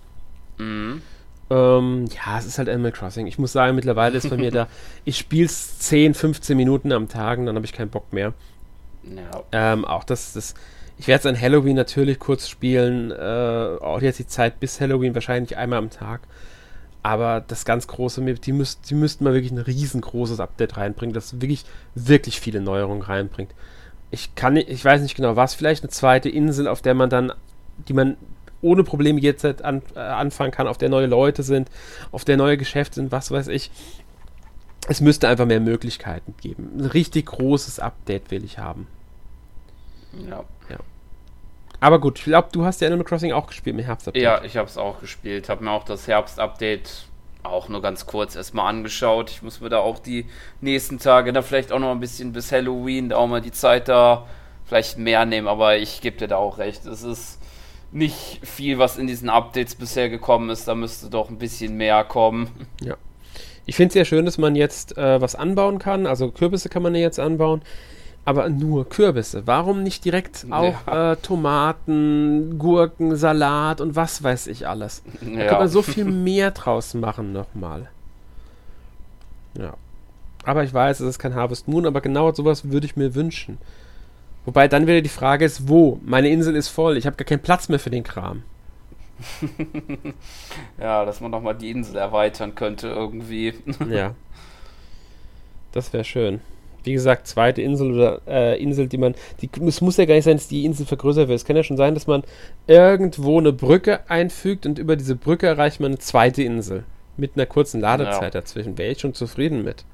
[0.58, 1.02] Mhm.
[1.48, 3.28] Ähm, ja, es ist halt Animal Crossing.
[3.28, 4.66] Ich muss sagen, mittlerweile ist bei mir da,
[5.04, 8.32] ich spiele es 10, 15 Minuten am Tag und dann habe ich keinen Bock mehr.
[9.04, 9.44] Ja.
[9.52, 10.54] Ähm, auch das, das
[10.98, 15.14] ich werde es an Halloween natürlich kurz spielen, äh, auch jetzt die Zeit bis Halloween
[15.14, 16.22] wahrscheinlich einmal am Tag.
[17.02, 21.40] Aber das ganz große, die, müsst, die müssten mal wirklich ein riesengroßes Update reinbringen, das
[21.40, 21.64] wirklich,
[21.94, 23.52] wirklich viele Neuerungen reinbringt.
[24.10, 27.10] Ich kann nicht, ich weiß nicht genau was, vielleicht eine zweite Insel, auf der man
[27.10, 27.32] dann,
[27.88, 28.16] die man
[28.62, 31.70] ohne Probleme jetzt halt an, äh, anfangen kann, auf der neue Leute sind,
[32.12, 33.70] auf der neue Geschäfte sind, was weiß ich.
[34.88, 36.70] Es müsste einfach mehr Möglichkeiten geben.
[36.78, 38.86] Ein richtig großes Update will ich haben.
[40.70, 40.78] ja.
[41.80, 44.22] Aber gut, ich glaube, du hast ja Animal Crossing auch gespielt mit Herbstupdate.
[44.22, 45.48] Ja, ich habe es auch gespielt.
[45.48, 47.06] Habe mir auch das Herbst-Update
[47.46, 49.30] auch nur ganz kurz erstmal angeschaut.
[49.30, 50.26] Ich muss mir da auch die
[50.60, 53.88] nächsten Tage, da vielleicht auch noch ein bisschen bis Halloween, da auch mal die Zeit
[53.88, 54.26] da
[54.64, 55.48] vielleicht mehr nehmen.
[55.48, 56.86] Aber ich gebe dir da auch recht.
[56.86, 57.38] Es ist
[57.92, 60.68] nicht viel, was in diesen Updates bisher gekommen ist.
[60.68, 62.50] Da müsste doch ein bisschen mehr kommen.
[63.64, 66.06] Ich finde es sehr schön, dass man jetzt äh, was anbauen kann.
[66.06, 67.62] Also Kürbisse kann man ja jetzt anbauen.
[68.26, 69.46] Aber nur Kürbisse.
[69.46, 71.12] Warum nicht direkt auch ja.
[71.12, 75.04] äh, Tomaten, Gurken, Salat und was weiß ich alles?
[75.20, 75.46] Da ja.
[75.46, 77.88] kann man so viel mehr draus machen nochmal.
[79.56, 79.74] Ja.
[80.44, 83.58] Aber ich weiß, es ist kein Harvest Moon, aber genau sowas würde ich mir wünschen.
[84.44, 86.00] Wobei dann wieder die Frage ist, wo?
[86.04, 88.42] Meine Insel ist voll, ich habe gar keinen Platz mehr für den Kram.
[90.80, 93.54] ja, dass man nochmal die Insel erweitern könnte irgendwie.
[93.88, 94.14] ja.
[95.72, 96.40] Das wäre schön.
[96.86, 99.14] Wie gesagt, zweite Insel oder äh, Insel, die man.
[99.42, 101.36] Die, es muss ja gar nicht sein, dass die Insel vergrößert wird.
[101.36, 102.22] Es kann ja schon sein, dass man
[102.68, 106.84] irgendwo eine Brücke einfügt und über diese Brücke erreicht man eine zweite Insel.
[107.16, 108.40] Mit einer kurzen Ladezeit ja.
[108.40, 108.78] dazwischen.
[108.78, 109.84] Wäre ich schon zufrieden mit.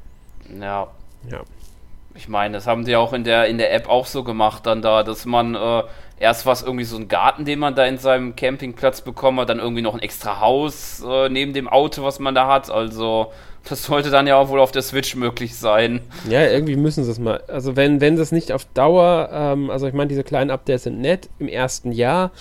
[0.60, 0.88] Ja.
[1.30, 1.40] Ja.
[2.14, 4.82] Ich meine, das haben die auch in der, in der App auch so gemacht, dann
[4.82, 5.82] da, dass man äh,
[6.18, 9.58] erst was irgendwie so ein Garten, den man da in seinem Campingplatz bekommen hat, dann
[9.58, 12.70] irgendwie noch ein extra Haus äh, neben dem Auto, was man da hat.
[12.70, 13.32] Also
[13.68, 16.00] das sollte dann ja auch wohl auf der Switch möglich sein.
[16.28, 17.42] Ja, irgendwie müssen sie es mal.
[17.46, 20.84] Also wenn, wenn sie es nicht auf Dauer, ähm, also ich meine, diese kleinen Updates
[20.84, 22.32] sind nett im ersten Jahr,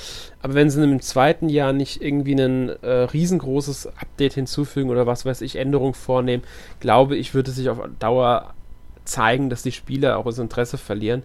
[0.42, 5.26] aber wenn sie im zweiten Jahr nicht irgendwie ein äh, riesengroßes Update hinzufügen oder was
[5.26, 6.44] weiß ich, Änderungen vornehmen,
[6.80, 8.54] glaube ich, würde sich auf Dauer
[9.06, 11.24] zeigen, dass die Spieler auch das Interesse verlieren.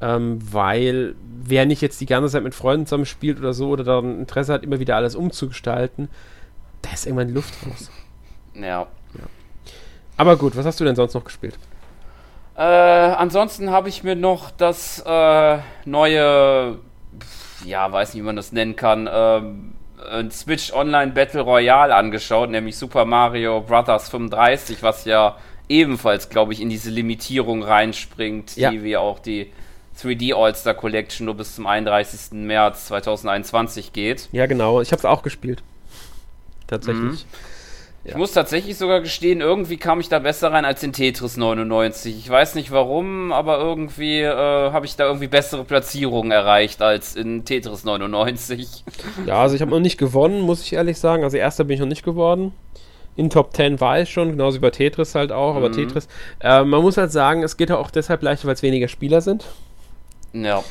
[0.00, 3.84] Ähm, weil wer nicht jetzt die ganze Zeit mit Freunden zusammen spielt oder so oder
[3.84, 6.08] daran Interesse hat, immer wieder alles umzugestalten,
[6.82, 7.90] da ist irgendwann die Luft raus.
[8.54, 8.86] Ja.
[10.16, 11.58] Aber gut, was hast du denn sonst noch gespielt?
[12.56, 16.78] Äh, ansonsten habe ich mir noch das äh, neue,
[17.64, 22.76] ja, weiß nicht, wie man das nennen kann, äh, Switch Online Battle Royale angeschaut, nämlich
[22.76, 24.08] Super Mario Bros.
[24.08, 25.36] 35, was ja
[25.68, 28.70] ebenfalls, glaube ich, in diese Limitierung reinspringt, ja.
[28.70, 29.52] die wie auch die
[30.00, 32.32] 3D All-Star Collection nur bis zum 31.
[32.32, 34.28] März 2021 geht.
[34.32, 34.80] Ja, genau.
[34.80, 35.62] Ich habe es auch gespielt.
[36.66, 37.24] Tatsächlich.
[37.24, 37.55] Mhm.
[38.08, 42.16] Ich muss tatsächlich sogar gestehen, irgendwie kam ich da besser rein als in Tetris 99.
[42.16, 47.16] Ich weiß nicht warum, aber irgendwie äh, habe ich da irgendwie bessere Platzierungen erreicht als
[47.16, 48.84] in Tetris 99.
[49.26, 51.24] Ja, also ich habe noch nicht gewonnen, muss ich ehrlich sagen.
[51.24, 52.52] Also erster bin ich noch nicht geworden.
[53.16, 55.74] In Top 10 war ich schon, genauso wie bei Tetris halt auch, aber mhm.
[55.74, 56.06] Tetris.
[56.40, 59.20] Äh, man muss halt sagen, es geht ja auch deshalb leichter, weil es weniger Spieler
[59.20, 59.46] sind.
[60.32, 60.62] Ja.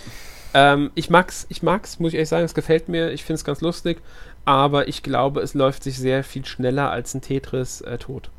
[0.53, 3.43] Ähm, ich mag's, ich mag's, muss ich ehrlich sagen, es gefällt mir, ich finde es
[3.43, 3.97] ganz lustig,
[4.45, 8.29] aber ich glaube, es läuft sich sehr viel schneller als ein Tetris äh, tot.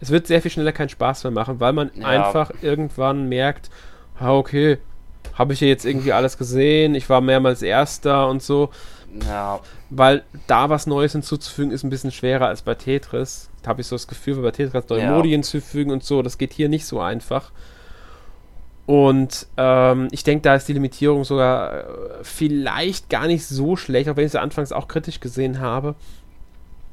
[0.00, 2.06] Es wird sehr viel schneller keinen Spaß mehr machen, weil man ja.
[2.06, 3.70] einfach irgendwann merkt,
[4.18, 4.78] ah, okay,
[5.32, 8.70] habe ich ja jetzt irgendwie alles gesehen, ich war mehrmals Erster und so.
[9.26, 9.60] Ja.
[9.90, 13.48] Weil da was Neues hinzuzufügen ist ein bisschen schwerer als bei Tetris.
[13.62, 15.10] Da habe ich so das Gefühl, bei Tetris neue ja.
[15.10, 17.50] Modi hinzufügen und so, das geht hier nicht so einfach.
[18.86, 21.84] Und ähm, ich denke, da ist die Limitierung sogar äh,
[22.22, 25.94] vielleicht gar nicht so schlecht, auch wenn ich sie anfangs auch kritisch gesehen habe.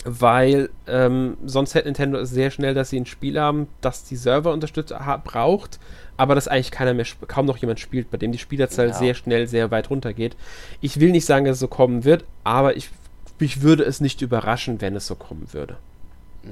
[0.04, 4.16] Weil ähm, sonst hätte Nintendo es sehr schnell, dass sie ein Spiel haben, das die
[4.16, 5.80] Server unterstützt braucht,
[6.18, 8.94] aber das eigentlich keiner mehr, kaum noch jemand spielt, bei dem die Spielerzahl ja.
[8.94, 10.36] sehr schnell sehr weit runtergeht.
[10.80, 12.90] Ich will nicht sagen, dass es so kommen wird, aber ich,
[13.38, 15.78] mich würde es nicht überraschen, wenn es so kommen würde.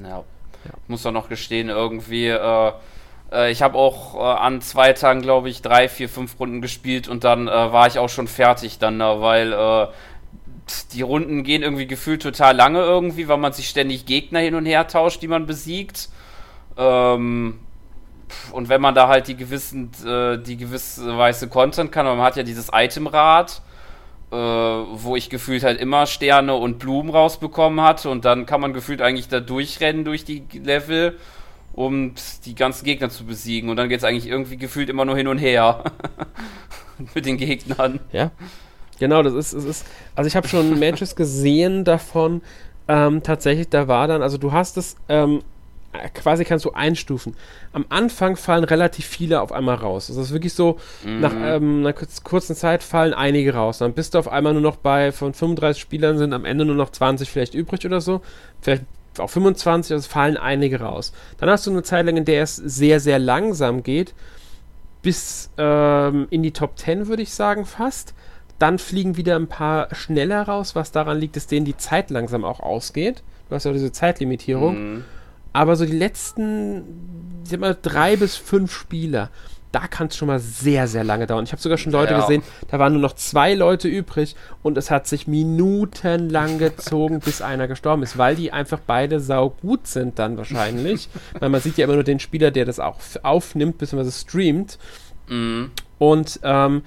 [0.00, 0.18] Ja.
[0.18, 0.24] ja.
[0.84, 2.28] Ich muss doch noch gestehen, irgendwie.
[2.28, 2.72] Äh
[3.32, 7.08] äh, ich habe auch äh, an zwei Tagen, glaube ich, drei, vier, fünf Runden gespielt
[7.08, 9.86] und dann äh, war ich auch schon fertig dann, weil äh,
[10.92, 14.66] die Runden gehen irgendwie gefühlt total lange irgendwie, weil man sich ständig Gegner hin und
[14.66, 16.08] her tauscht, die man besiegt.
[16.76, 17.58] Ähm,
[18.52, 22.36] und wenn man da halt die gewissen, äh, die gewisse weiße Content kann, man hat
[22.36, 23.62] ja dieses Itemrad,
[24.30, 28.72] äh, wo ich gefühlt halt immer Sterne und Blumen rausbekommen hatte und dann kann man
[28.72, 31.18] gefühlt eigentlich da durchrennen durch die Level
[31.72, 32.14] um
[32.44, 33.70] die ganzen Gegner zu besiegen.
[33.70, 35.84] Und dann geht es eigentlich irgendwie gefühlt immer nur hin und her
[37.14, 38.00] mit den Gegnern.
[38.12, 38.30] Ja,
[38.98, 42.42] genau, das ist, das ist also ich habe schon Matches gesehen davon,
[42.88, 45.42] ähm, tatsächlich, da war dann, also du hast es, ähm,
[46.14, 47.36] quasi kannst du einstufen.
[47.72, 50.06] Am Anfang fallen relativ viele auf einmal raus.
[50.06, 51.20] Das ist wirklich so, mhm.
[51.20, 53.78] nach ähm, einer kurzen Zeit fallen einige raus.
[53.78, 56.76] Dann bist du auf einmal nur noch bei, von 35 Spielern sind am Ende nur
[56.76, 58.20] noch 20 vielleicht übrig oder so.
[58.60, 58.84] Vielleicht
[59.18, 61.12] auf 25, also fallen einige raus.
[61.38, 64.14] Dann hast du eine Zeit lang, in der es sehr, sehr langsam geht,
[65.02, 68.14] bis ähm, in die Top 10, würde ich sagen, fast.
[68.58, 72.44] Dann fliegen wieder ein paar schneller raus, was daran liegt, dass denen die Zeit langsam
[72.44, 73.22] auch ausgeht.
[73.48, 74.94] Du hast ja diese Zeitlimitierung.
[74.94, 75.04] Mhm.
[75.52, 79.30] Aber so die letzten, ich sag mal, drei bis fünf Spieler,
[79.72, 81.44] da kann es schon mal sehr, sehr lange dauern.
[81.44, 82.20] Ich habe sogar schon Leute ja.
[82.20, 87.40] gesehen, da waren nur noch zwei Leute übrig und es hat sich minutenlang gezogen, bis
[87.42, 91.08] einer gestorben ist, weil die einfach beide sau gut sind dann wahrscheinlich.
[91.38, 94.10] weil man sieht ja immer nur den Spieler, der das auch aufnimmt, bzw.
[94.10, 94.78] streamt.
[95.28, 95.70] Mhm.
[95.98, 96.82] Und ähm,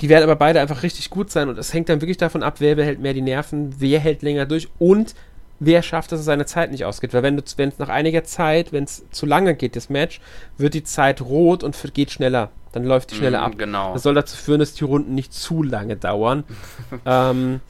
[0.00, 2.56] die werden aber beide einfach richtig gut sein und es hängt dann wirklich davon ab,
[2.58, 5.14] wer behält mehr die Nerven, wer hält länger durch und
[5.58, 7.14] wer schafft, dass es seine Zeit nicht ausgeht.
[7.14, 10.20] Weil wenn es nach einiger Zeit, wenn es zu lange geht, das Match,
[10.58, 12.50] wird die Zeit rot und geht schneller.
[12.72, 13.58] Dann läuft die schneller mm, ab.
[13.58, 13.92] Genau.
[13.94, 16.44] Das soll dazu führen, dass die Runden nicht zu lange dauern.
[17.06, 17.60] ähm,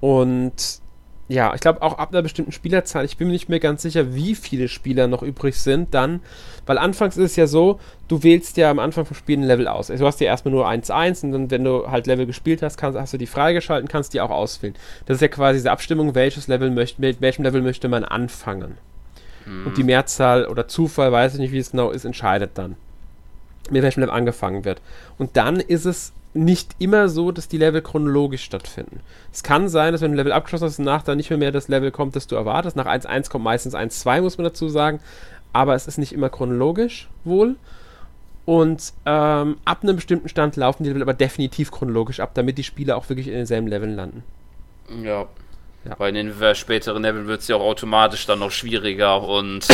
[0.00, 0.80] und
[1.28, 4.14] ja, ich glaube auch ab einer bestimmten Spielerzahl, ich bin mir nicht mehr ganz sicher,
[4.14, 6.20] wie viele Spieler noch übrig sind, dann,
[6.64, 9.68] weil anfangs ist es ja so, du wählst ja am Anfang vom Spiel ein Level
[9.68, 9.90] aus.
[9.90, 12.78] Also du hast ja erstmal nur 1-1 und dann, wenn du halt Level gespielt hast,
[12.78, 14.74] kannst, hast du die freigeschalten, kannst die auch auswählen.
[15.04, 18.78] Das ist ja quasi diese Abstimmung, welches Level möchte, mit welchem Level möchte man anfangen.
[19.44, 19.66] Mhm.
[19.66, 22.76] Und die Mehrzahl oder Zufall, weiß ich nicht, wie es genau ist, entscheidet dann,
[23.70, 24.80] mit welchem Level angefangen wird.
[25.18, 29.00] Und dann ist es nicht immer so, dass die Level chronologisch stattfinden.
[29.32, 31.52] Es kann sein, dass wenn du ein Level abgeschlossen hast, nach dann nicht mehr, mehr
[31.52, 32.76] das Level kommt, das du erwartest.
[32.76, 35.00] Nach 1.1 kommt meistens 1.2, muss man dazu sagen.
[35.52, 37.56] Aber es ist nicht immer chronologisch wohl.
[38.44, 42.64] Und ähm, ab einem bestimmten Stand laufen die Level aber definitiv chronologisch ab, damit die
[42.64, 44.22] Spieler auch wirklich in denselben Leveln landen.
[45.02, 45.26] Ja.
[45.84, 45.94] ja.
[45.98, 49.68] Bei den späteren Leveln wird es ja auch automatisch dann noch schwieriger und.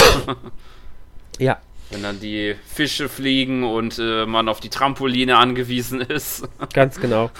[1.38, 1.58] ja,
[1.90, 6.48] wenn dann die Fische fliegen und äh, man auf die Trampoline angewiesen ist.
[6.72, 7.30] Ganz genau.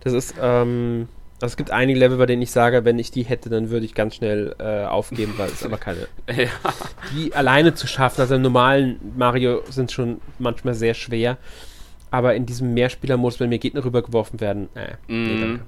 [0.00, 1.08] Das ist, ähm,
[1.40, 3.86] also es gibt einige Level, bei denen ich sage, wenn ich die hätte, dann würde
[3.86, 6.08] ich ganz schnell äh, aufgeben, weil es aber keine.
[6.28, 6.48] ja.
[7.12, 11.38] Die alleine zu schaffen, also im normalen Mario sind schon manchmal sehr schwer.
[12.10, 15.22] Aber in diesem Mehrspieler-Modus, wenn mir Gegner rübergeworfen werden, äh, mm.
[15.22, 15.64] nee, danke.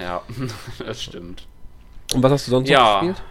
[0.00, 0.22] Ja,
[0.86, 1.48] das stimmt.
[2.14, 2.78] Und was hast du sonst ja.
[2.78, 3.22] noch gespielt?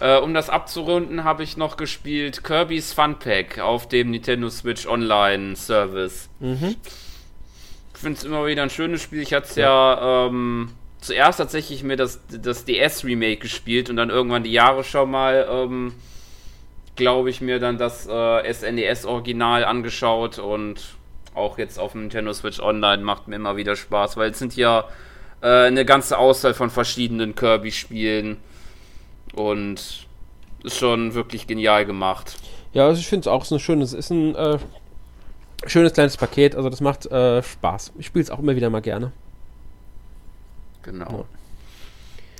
[0.00, 4.86] Äh, um das abzurunden, habe ich noch gespielt Kirby's Fun Pack auf dem Nintendo Switch
[4.86, 6.28] Online Service.
[6.38, 6.76] Mhm.
[7.94, 9.22] Ich finde es immer wieder ein schönes Spiel.
[9.22, 10.70] Ich hatte es ja, ja ähm,
[11.00, 15.92] zuerst tatsächlich mir das, das DS-Remake gespielt und dann irgendwann die Jahre schon mal, ähm,
[16.94, 20.80] glaube ich, mir dann das äh, SNES-Original angeschaut und
[21.34, 24.54] auch jetzt auf dem Nintendo Switch Online macht mir immer wieder Spaß, weil es sind
[24.54, 24.84] ja
[25.40, 28.36] äh, eine ganze Auswahl von verschiedenen Kirby-Spielen
[29.34, 30.06] und
[30.64, 32.36] ist schon wirklich genial gemacht.
[32.72, 34.58] Ja, also ich finde es auch so ein schönes, ist ein äh,
[35.66, 37.92] schönes kleines Paket, also das macht äh, Spaß.
[37.98, 39.12] Ich spiele es auch immer wieder mal gerne.
[40.82, 41.10] Genau.
[41.10, 41.24] Ja.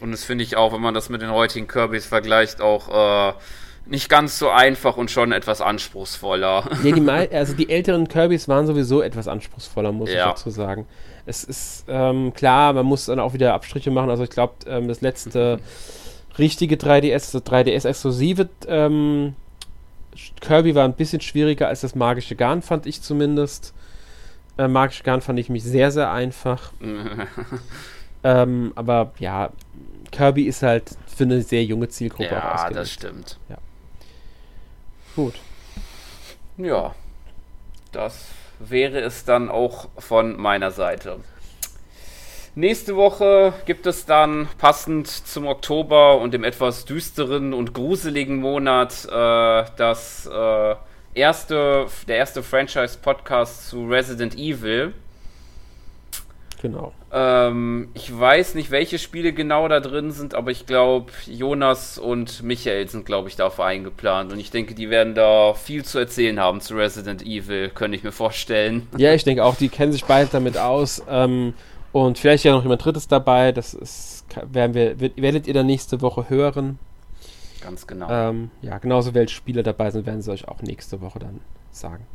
[0.00, 3.32] Und das finde ich auch, wenn man das mit den heutigen Kirbys vergleicht, auch äh,
[3.86, 6.64] nicht ganz so einfach und schon etwas anspruchsvoller.
[6.84, 10.18] Ja, die, also die älteren Kirbys waren sowieso etwas anspruchsvoller, muss ja.
[10.18, 10.86] ich dazu sagen.
[11.26, 14.10] Es ist ähm, klar, man muss dann auch wieder Abstriche machen.
[14.10, 15.58] Also ich glaube, ähm, das letzte
[16.38, 19.34] richtige 3DS, das 3DS-exklusive ähm,
[20.40, 23.74] Kirby war ein bisschen schwieriger als das magische Garn, fand ich zumindest.
[24.56, 26.72] Äh, magische Garn fand ich mich sehr, sehr einfach.
[28.24, 29.50] ähm, aber ja,
[30.10, 33.38] Kirby ist halt für eine sehr junge Zielgruppe ja, auch das stimmt.
[33.48, 33.58] Ja.
[35.14, 35.34] Gut.
[36.56, 36.94] Ja,
[37.92, 38.26] das
[38.58, 41.18] wäre es dann auch von meiner Seite.
[42.58, 49.04] Nächste Woche gibt es dann passend zum Oktober und dem etwas düsteren und gruseligen Monat
[49.04, 50.74] äh, das äh,
[51.14, 54.92] erste, der erste Franchise-Podcast zu Resident Evil.
[56.60, 56.92] Genau.
[57.12, 62.42] Ähm, ich weiß nicht, welche Spiele genau da drin sind, aber ich glaube, Jonas und
[62.42, 64.32] Michael sind, glaube ich, dafür eingeplant.
[64.32, 68.02] Und ich denke, die werden da viel zu erzählen haben zu Resident Evil, könnte ich
[68.02, 68.88] mir vorstellen.
[68.96, 71.04] Ja, ich denke auch, die kennen sich beide damit aus.
[71.08, 71.54] Ähm,
[71.92, 73.52] und vielleicht ja noch jemand Drittes dabei.
[73.52, 76.78] Das ist, werden wir, werdet ihr dann nächste Woche hören.
[77.60, 78.08] Ganz genau.
[78.10, 82.06] Ähm, ja, genauso welche Spieler dabei sind, werden sie euch auch nächste Woche dann sagen.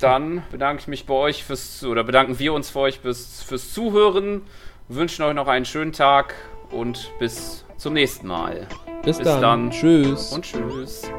[0.00, 3.72] Dann bedanke ich mich bei euch fürs, oder bedanken wir uns für euch fürs, fürs
[3.72, 4.42] Zuhören,
[4.88, 6.34] wünschen euch noch einen schönen Tag
[6.70, 8.66] und bis zum nächsten Mal.
[9.02, 9.40] Bis, bis dann.
[9.40, 9.70] dann.
[9.70, 10.32] Tschüss.
[10.32, 11.10] Und tschüss.